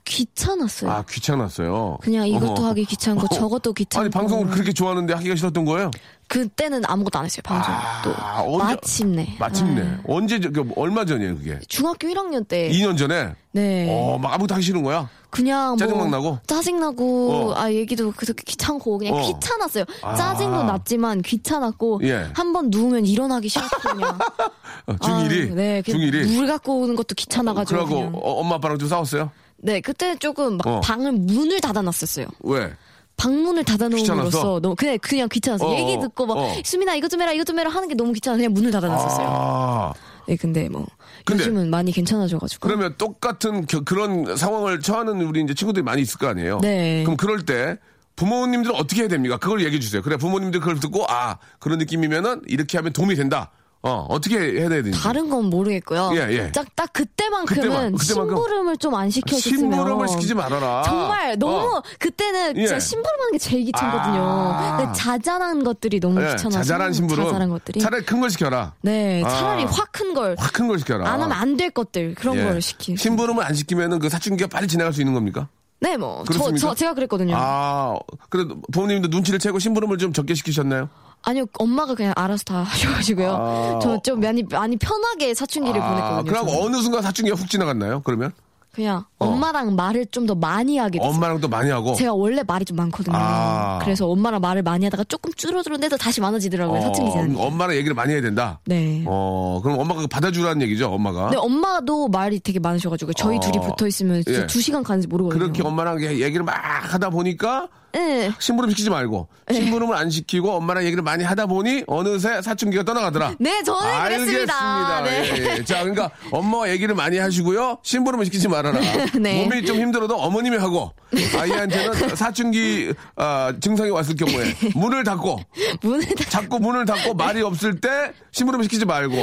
[0.07, 0.91] 귀찮았어요.
[0.91, 1.99] 아, 귀찮았어요.
[2.01, 2.67] 그냥 이것도 어허.
[2.69, 4.01] 하기 귀찮고 저것도 귀찮고.
[4.03, 5.91] 아니, 방송을 그렇게 좋아하는데 하기가 싫었던 거예요?
[6.29, 7.43] 그때는 아무것도 안 했어요.
[7.45, 7.73] 방송
[8.05, 9.37] 또 아, 언제- 마침내.
[9.39, 9.83] 마침내.
[9.83, 11.59] 아, 언제, 저- 그 얼마 전이에요, 그게?
[11.69, 12.71] 중학교 1학년 때.
[12.71, 13.35] 2년 전에?
[13.53, 13.87] 네.
[13.91, 15.09] 어, 막 아무것도 하기 싫은 거야?
[15.31, 16.39] 그냥 짜증 뭐막 나고?
[16.47, 17.55] 짜증 나고 어.
[17.57, 19.21] 아 얘기도 그렇게 귀찮고 그냥 어.
[19.23, 19.85] 귀찮았어요.
[20.03, 20.15] 아.
[20.15, 22.29] 짜증도 났지만 귀찮았고 예.
[22.33, 24.17] 한번 누우면 일어나기 싫고 그냥
[24.87, 25.53] 어, 중1이?
[25.53, 26.35] 아, 네, 그냥 중1이?
[26.37, 28.19] 물 갖고 오는 것도 귀찮아가지고 그러고.
[28.19, 29.31] 어, 엄마 아빠랑 좀 싸웠어요?
[29.59, 30.81] 네 그때 조금 막 어.
[30.81, 32.27] 방을 문을 닫아놨었어요.
[32.41, 32.73] 왜?
[33.17, 33.65] 방문을?
[33.65, 36.53] 닫아놓음으로써 너무 그냥 그냥 귀찮아서 어, 얘기 어, 듣고 막 어.
[36.63, 39.27] 수민아 이것 좀 해라 이것 좀 해라 하는 게 너무 귀찮아 그냥 문을 닫아놨었어요.
[39.31, 39.93] 아.
[40.29, 40.87] 네 근데 뭐
[41.25, 46.19] 근데- 요즘은 많이 괜찮아져가지고 그러면 똑같은 겨- 그런 상황을 처하는 우리 이제 친구들이 많이 있을
[46.19, 46.59] 거 아니에요?
[46.61, 47.05] 네.
[47.05, 47.79] 그럼 그럴 때
[48.17, 49.39] 부모님들은 어떻게 해야 됩니까?
[49.39, 50.03] 그걸 얘기해 주세요.
[50.03, 53.51] 그래 부모님들 그걸 듣고 아 그런 느낌이면은 이렇게 하면 도움이 된다.
[53.87, 54.99] 어 어떻게 해야 되는지.
[55.01, 56.11] 다른 건 모르겠고요.
[56.15, 56.53] 예, 예.
[56.53, 58.37] 딱, 딱 그때만큼은 그때만, 그때만큼.
[58.37, 60.83] 심부름을 좀 안 시켜줬으면 심부름을 시키지 말아라.
[60.85, 61.83] 정말 너무 어.
[61.99, 62.67] 그때는 예.
[62.67, 64.21] 진짜 심부름하는 게 제일 귀찮거든요.
[64.23, 64.77] 아.
[64.79, 67.25] 근데 자잘한 것들이 너무 예, 귀찮아서 자잘한 심부름.
[67.25, 68.73] 자잘한 것들이 차라리 큰 걸 시켜라.
[68.81, 69.29] 네 아.
[69.29, 71.13] 차라리 확 큰걸안확큰 걸 시켜라.
[71.13, 72.43] 하면 안 될 것들 그런 예.
[72.45, 72.97] 걸 시키.
[72.97, 75.49] 심부름을 안 시키면은 그 사춘기가 빨리 지나갈 수 있는 겁니까?
[75.79, 76.53] 네, 뭐 저?
[76.55, 77.35] 저 제가 그랬거든요.
[77.37, 77.95] 아,
[78.31, 80.89] 그래도 부모님도 눈치를 채고 심부름을 좀 적게 시키셨나요?
[81.23, 83.31] 아니요 엄마가 그냥 알아서 다 하셔가지고요.
[83.37, 83.79] 아.
[83.83, 86.25] 저좀 많이 많이 편하게 사춘기를 보냈거든요.
[86.25, 86.63] 그러고 저는.
[86.65, 88.01] 어느 순간 사춘기가 훅 지나갔나요?
[88.05, 88.33] 그러면?
[88.73, 91.11] 그냥 엄마랑 말을 좀 더 많이 하게 됐어요.
[91.15, 91.95] 엄마랑 또 많이 하고.
[91.95, 93.17] 제가 원래 말이 좀 많거든요.
[93.17, 93.79] 아.
[93.83, 96.81] 그래서 엄마랑 말을 많이 하다가 조금 줄어들었는데도 다시 많아지더라고요.
[96.83, 97.43] 사춘기 지나니까.
[97.43, 98.61] 엄마랑 얘기를 많이 해야 된다.
[98.67, 99.03] 네.
[99.07, 101.23] 어, 그럼 엄마가 받아주라는 얘기죠, 엄마가.
[101.31, 103.41] 근데 엄마도 말이 되게 많으셔가지고 저희 어.
[103.41, 104.47] 둘이 붙어 있으면 진짜 예.
[104.47, 105.41] 두 시간 가는지 모르거든요.
[105.41, 106.55] 그렇게 엄마랑 얘기를 막
[106.93, 108.31] 하다 보니까 네.
[108.39, 113.35] 심부름 시키지 말고 심부름을 안 시키고 엄마랑 얘기를 많이 하다 보니 어느새 사춘기가 떠나가더라.
[113.39, 115.01] 네, 저는 알겠습니다.
[115.01, 115.01] 그랬습니다.
[115.03, 115.51] 네.
[115.55, 115.65] 예, 예.
[115.65, 117.79] 자, 그러니까 엄마와 얘기를 많이 하시고요.
[117.83, 118.79] 심부름을 시키지 말아라.
[119.19, 119.45] 네.
[119.45, 120.93] 몸이 좀 힘들어도 어머님이 하고
[121.39, 125.41] 아이한테는 사춘기 아, 증상이 왔을 경우에 문을 닫고
[125.81, 129.17] 문을 다 자꾸 문을 닫고 말이 없을 때 심부름 시키지 말고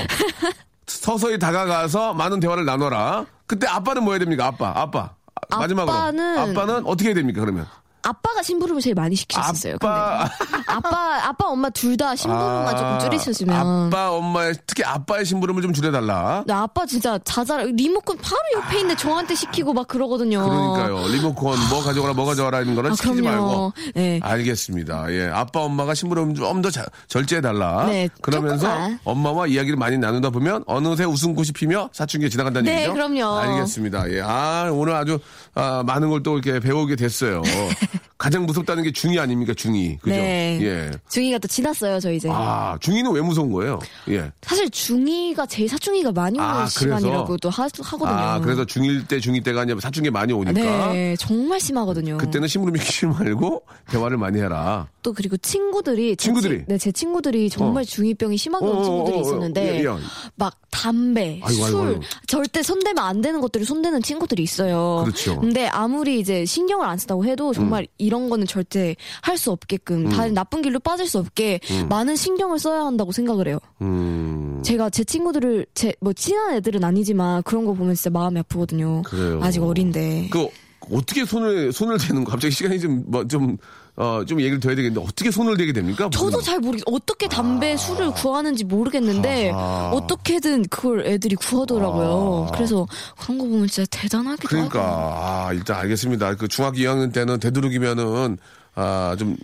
[0.87, 3.25] 서서히 다가가서 많은 대화를 나눠라.
[3.45, 4.47] 그때 아빠는 뭐 해야 됩니까?
[4.47, 5.11] 아빠, 아빠.
[5.49, 5.93] 아, 마지막으로.
[5.95, 7.41] 아빠는- 아빠는 어떻게 해야 됩니까?
[7.41, 7.67] 그러면
[8.03, 9.75] 아빠가 심부름을 제일 많이 시키셨어요.
[9.75, 10.29] 아빠-.
[10.67, 13.87] 아빠 아빠 엄마 둘 다 심부름만 아, 조금 줄이셨으면.
[13.87, 16.39] 아빠, 엄마의 특히 아빠의 심부름을 좀 줄여달라.
[16.39, 20.43] 근데 아빠 진짜 자잘 리모컨 바로 옆에 있는데 저한테 시키고 막 그러거든요.
[20.43, 21.07] 그러니까요.
[21.09, 23.21] 리모컨 뭐 가져가라, 뭐 가져가라 이런 거는 아, 시키지.
[23.21, 23.73] 말고.
[23.95, 24.19] 네.
[24.23, 25.11] 알겠습니다.
[25.13, 25.27] 예.
[25.31, 26.69] 아빠, 엄마가 심부름 좀 더
[27.07, 27.85] 절제해 달라.
[27.87, 28.99] 네, 그러면서 조금만.
[29.03, 32.93] 엄마와 이야기를 많이 나누다 보면 어느새 웃음꽃이 피며 사춘기가 지나간다는 네, 얘기죠?
[32.93, 33.37] 그럼요.
[33.39, 34.09] 알겠습니다.
[34.11, 34.21] 예.
[34.23, 35.19] 아, 오늘 아주
[35.53, 37.41] 아, 많은 걸 또 이렇게 배우게 됐어요.
[38.17, 39.53] 가장 무섭다는 게 중이 아닙니까?
[39.55, 39.97] 중이.
[39.97, 40.15] 그죠?
[40.15, 40.59] 네.
[40.61, 40.91] 예.
[41.09, 42.29] 중이가 또 지났어요, 저 이제.
[42.31, 43.79] 아, 중이는 왜 무서운 거예요?
[44.09, 44.31] 예.
[44.41, 46.65] 사실 중이가 제일 사춘기가 많이 오는 아?
[46.65, 48.09] 시간이라고도 하, 하거든요.
[48.17, 50.93] 아, 그래서 중1 때, 중2 때가 아니라 사춘기 많이 오니까.
[50.93, 52.17] 네, 정말 심하거든요.
[52.17, 54.87] 그때는 심부름 시키지 말고 대화를 많이 해라.
[55.01, 56.57] 또 그리고 친구들이 제 친구들이?
[56.59, 57.85] 친- 네, 제 친구들이 정말 어.
[57.85, 59.89] 중이병이 심하게 온 어, 어, 친구들이 어, 어, 있었는데 예, 예.
[60.35, 62.01] 막 담배, 아이고, 술 아이고, 아이고.
[62.27, 65.01] 절대 손대면 안 되는 것들을 손대는 친구들이 있어요.
[65.05, 65.33] 그렇죠.
[65.33, 65.41] 음.
[65.41, 70.27] 근데 아무리 이제 신경을 안 쓰다고 해도 정말 이런 거는 절대 할 수 없게끔 다
[70.27, 73.57] 나쁜 길로 빠질 수 없게 많은 신경을 써야 한다고 생각을 해요.
[73.81, 74.61] 음.
[74.63, 79.01] 제가 제 친구들을 제 뭐 친한 애들은 아니지만 그런 거 보면 진짜 마음이 아프거든요.
[79.03, 79.39] 그래요.
[79.41, 80.29] 아직 어린데.
[80.31, 80.47] 그
[80.91, 83.57] 어떻게 손을 손을 대는 거 갑자기 시간이 좀 뭐 좀
[83.95, 86.09] 어 좀 얘기를 더 해야 되겠는데 어떻게 손을 대게 됩니까?
[86.11, 86.85] 저도 잘 모르겠어요.
[86.95, 87.77] 어떻게 담배, 아.
[87.77, 92.47] 술을 구하는지 모르겠는데 어떻게든 그걸 애들이 구하더라고요.
[92.55, 92.87] 그래서
[93.19, 94.49] 그런 거 보면 진짜 대단하기도 아.
[94.49, 94.99] 그러니까 하고.
[95.47, 96.35] 아, 일단 알겠습니다.
[96.35, 98.37] 그 중학교 2학년 때는 되도록이면은
[98.73, 99.37] 아좀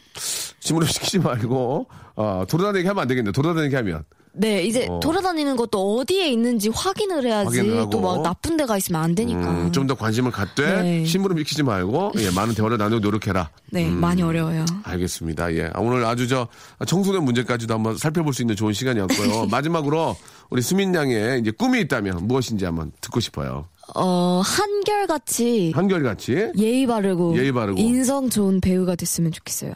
[0.59, 3.31] 심부름 시키지 말고 아 돌아다니게 하면 안 되겠네.
[3.31, 4.03] 돌아다니게 하면
[4.39, 4.99] 네, 이제 어.
[5.01, 7.61] 돌아다니는 것도 어디에 있는지 확인을 해야지.
[7.91, 9.41] 또 막 나쁜 데가 있으면 안 되니까.
[9.51, 11.05] 음, 좀더 관심을 갖되 네.
[11.05, 13.49] 심부름 시키지 말고 예, 많은 대화를 나누고 노력해라.
[13.71, 13.99] 네, 음.
[13.99, 14.65] 많이 어려워요.
[14.83, 15.53] 알겠습니다.
[15.55, 15.69] 예.
[15.73, 16.47] 아, 오늘 아주 저
[16.87, 19.47] 청소년 문제까지도 한번 살펴볼 수 있는 좋은 시간이었고요.
[19.51, 20.15] 마지막으로
[20.49, 23.65] 우리 수민 양의 이제 꿈이 있다면 무엇인지 한번 듣고 싶어요.
[23.95, 27.79] 어, 한결같이 한결같이 예의 바르고, 예의 바르고.
[27.79, 29.73] 인성 좋은 배우가 됐으면 좋겠어요.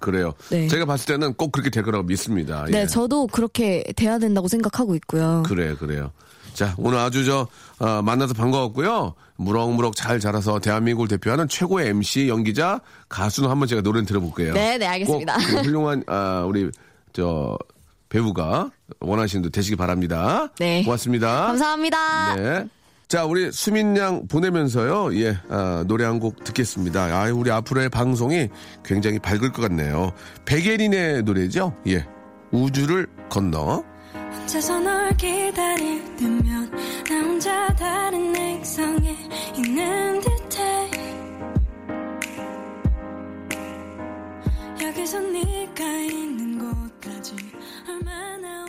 [0.00, 0.34] 그래요.
[0.50, 0.68] 네.
[0.68, 2.64] 제가 봤을 때는 꼭 그렇게 될 거라고 믿습니다.
[2.70, 2.86] 네, 예.
[2.86, 5.42] 저도 그렇게 돼야 된다고 생각하고 있고요.
[5.46, 6.12] 그래 그래요.
[6.54, 9.14] 자 오늘 아주 저 어, 만나서 반가웠고요.
[9.36, 14.54] 무럭무럭 잘 자라서 대한민국을 대표하는 최고의 MC 연기자 가수는 한번 제가 노래 들어볼게요.
[14.54, 15.36] 네, 네, 알겠습니다.
[15.36, 16.70] 꼭그 훌륭한 아, 우리
[17.12, 17.58] 저
[18.08, 20.48] 배우가 원하시는 대 되시기 바랍니다.
[20.58, 20.82] 네.
[20.84, 21.46] 고맙습니다.
[21.48, 22.36] 감사합니다.
[22.36, 22.68] 네.
[23.08, 27.04] 자, 우리 수민양 보내면서요, 예, 아, 노래 한 곡 듣겠습니다.
[27.04, 28.48] 아, 우리 앞으로의 방송이
[28.84, 30.12] 굉장히 밝을 것 같네요.
[30.44, 31.76] 백예린의 노래죠?
[31.86, 32.04] 예,
[32.50, 33.84] 우주를 건너.
[34.82, 36.70] 널 기다릴 때면
[37.08, 39.16] 나 혼자 다른 액상에
[39.56, 40.90] 있는 듯해
[44.82, 47.34] 여기서 네가 있는 곳까지
[47.88, 48.64] 얼마나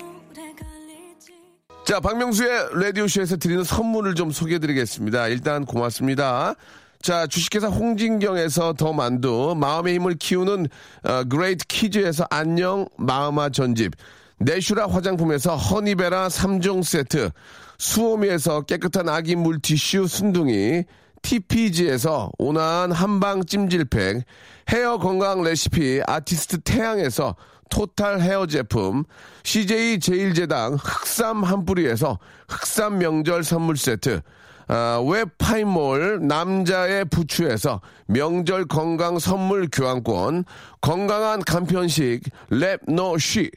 [1.88, 5.30] 자, 박명수의 라디오쇼에서 드리는 선물을 좀 소개해드리겠습니다.
[5.30, 6.56] 일단 고맙습니다.
[7.02, 10.68] 자, 주식회사 홍진경에서 더 만두, 마음의 힘을 키우는
[11.06, 13.94] 어, 그레이트 키즈에서 안녕 마음아 전집,
[14.40, 17.30] 내슈라 화장품에서 허니베라 3종 세트,
[17.78, 20.84] 수오미에서 깨끗한 아기 물티슈 순둥이,
[21.22, 24.26] TPG에서 온화한 한방 찜질팩,
[24.72, 27.38] 헤어 건강 레시피 아티스트 태양에서
[27.70, 29.04] 토탈 헤어 제품,
[29.44, 34.22] CJ 제일제당 흑삼 한 뿌리에서 흑삼 명절 선물 세트,
[34.68, 40.46] 아, 웹파이몰 남자의 부추에서 명절 건강 선물 교환권,
[40.82, 43.52] 건강한 간편식 랩노쉬,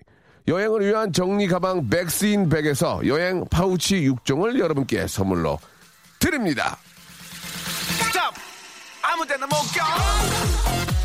[0.48, 5.58] 여행을 위한 정리 가방 백스인 백에서 여행 파우치 6종을 여러분께 선물로
[6.18, 6.78] 드립니다.
[9.12, 10.99] 아무 데나 못 가.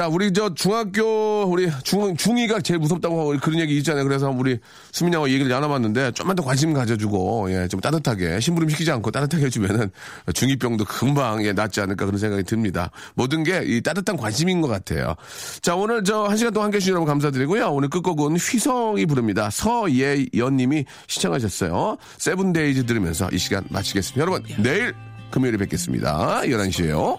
[0.00, 4.02] 자, 우리 저 중학교 우리 중 중이가 제일 무섭다고 하고 그런 얘기 있잖아요.
[4.04, 4.58] 그래서 우리
[4.92, 9.44] 수민 양하고 얘기를 나눠봤는데 좀만 더 관심 가져주고 예, 좀 따뜻하게 심부름 시키지 않고 따뜻하게
[9.44, 9.90] 해주면은
[10.32, 12.90] 중이병도 금방 예, 낫지 않을까 그런 생각이 듭니다.
[13.14, 15.16] 모든 게 이 따뜻한 관심인 것 같아요.
[15.60, 17.68] 자, 오늘 저 한 시간 동안 함께 여러분 감사드리고요.
[17.68, 19.50] 오늘 끝곡은 휘성이 부릅니다.
[19.50, 21.98] 서예연님이 신청하셨어요.
[22.16, 24.18] Seven Days 들으면서 이 시간 마치겠습니다.
[24.18, 24.94] 여러분 내일
[25.30, 26.40] 금요일에 뵙겠습니다.
[26.44, 27.18] 11시에요.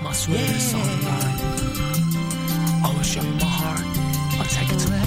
[0.00, 1.51] My sweetest song.
[2.84, 3.80] I'll show you my heart.
[4.38, 5.01] I'll take it to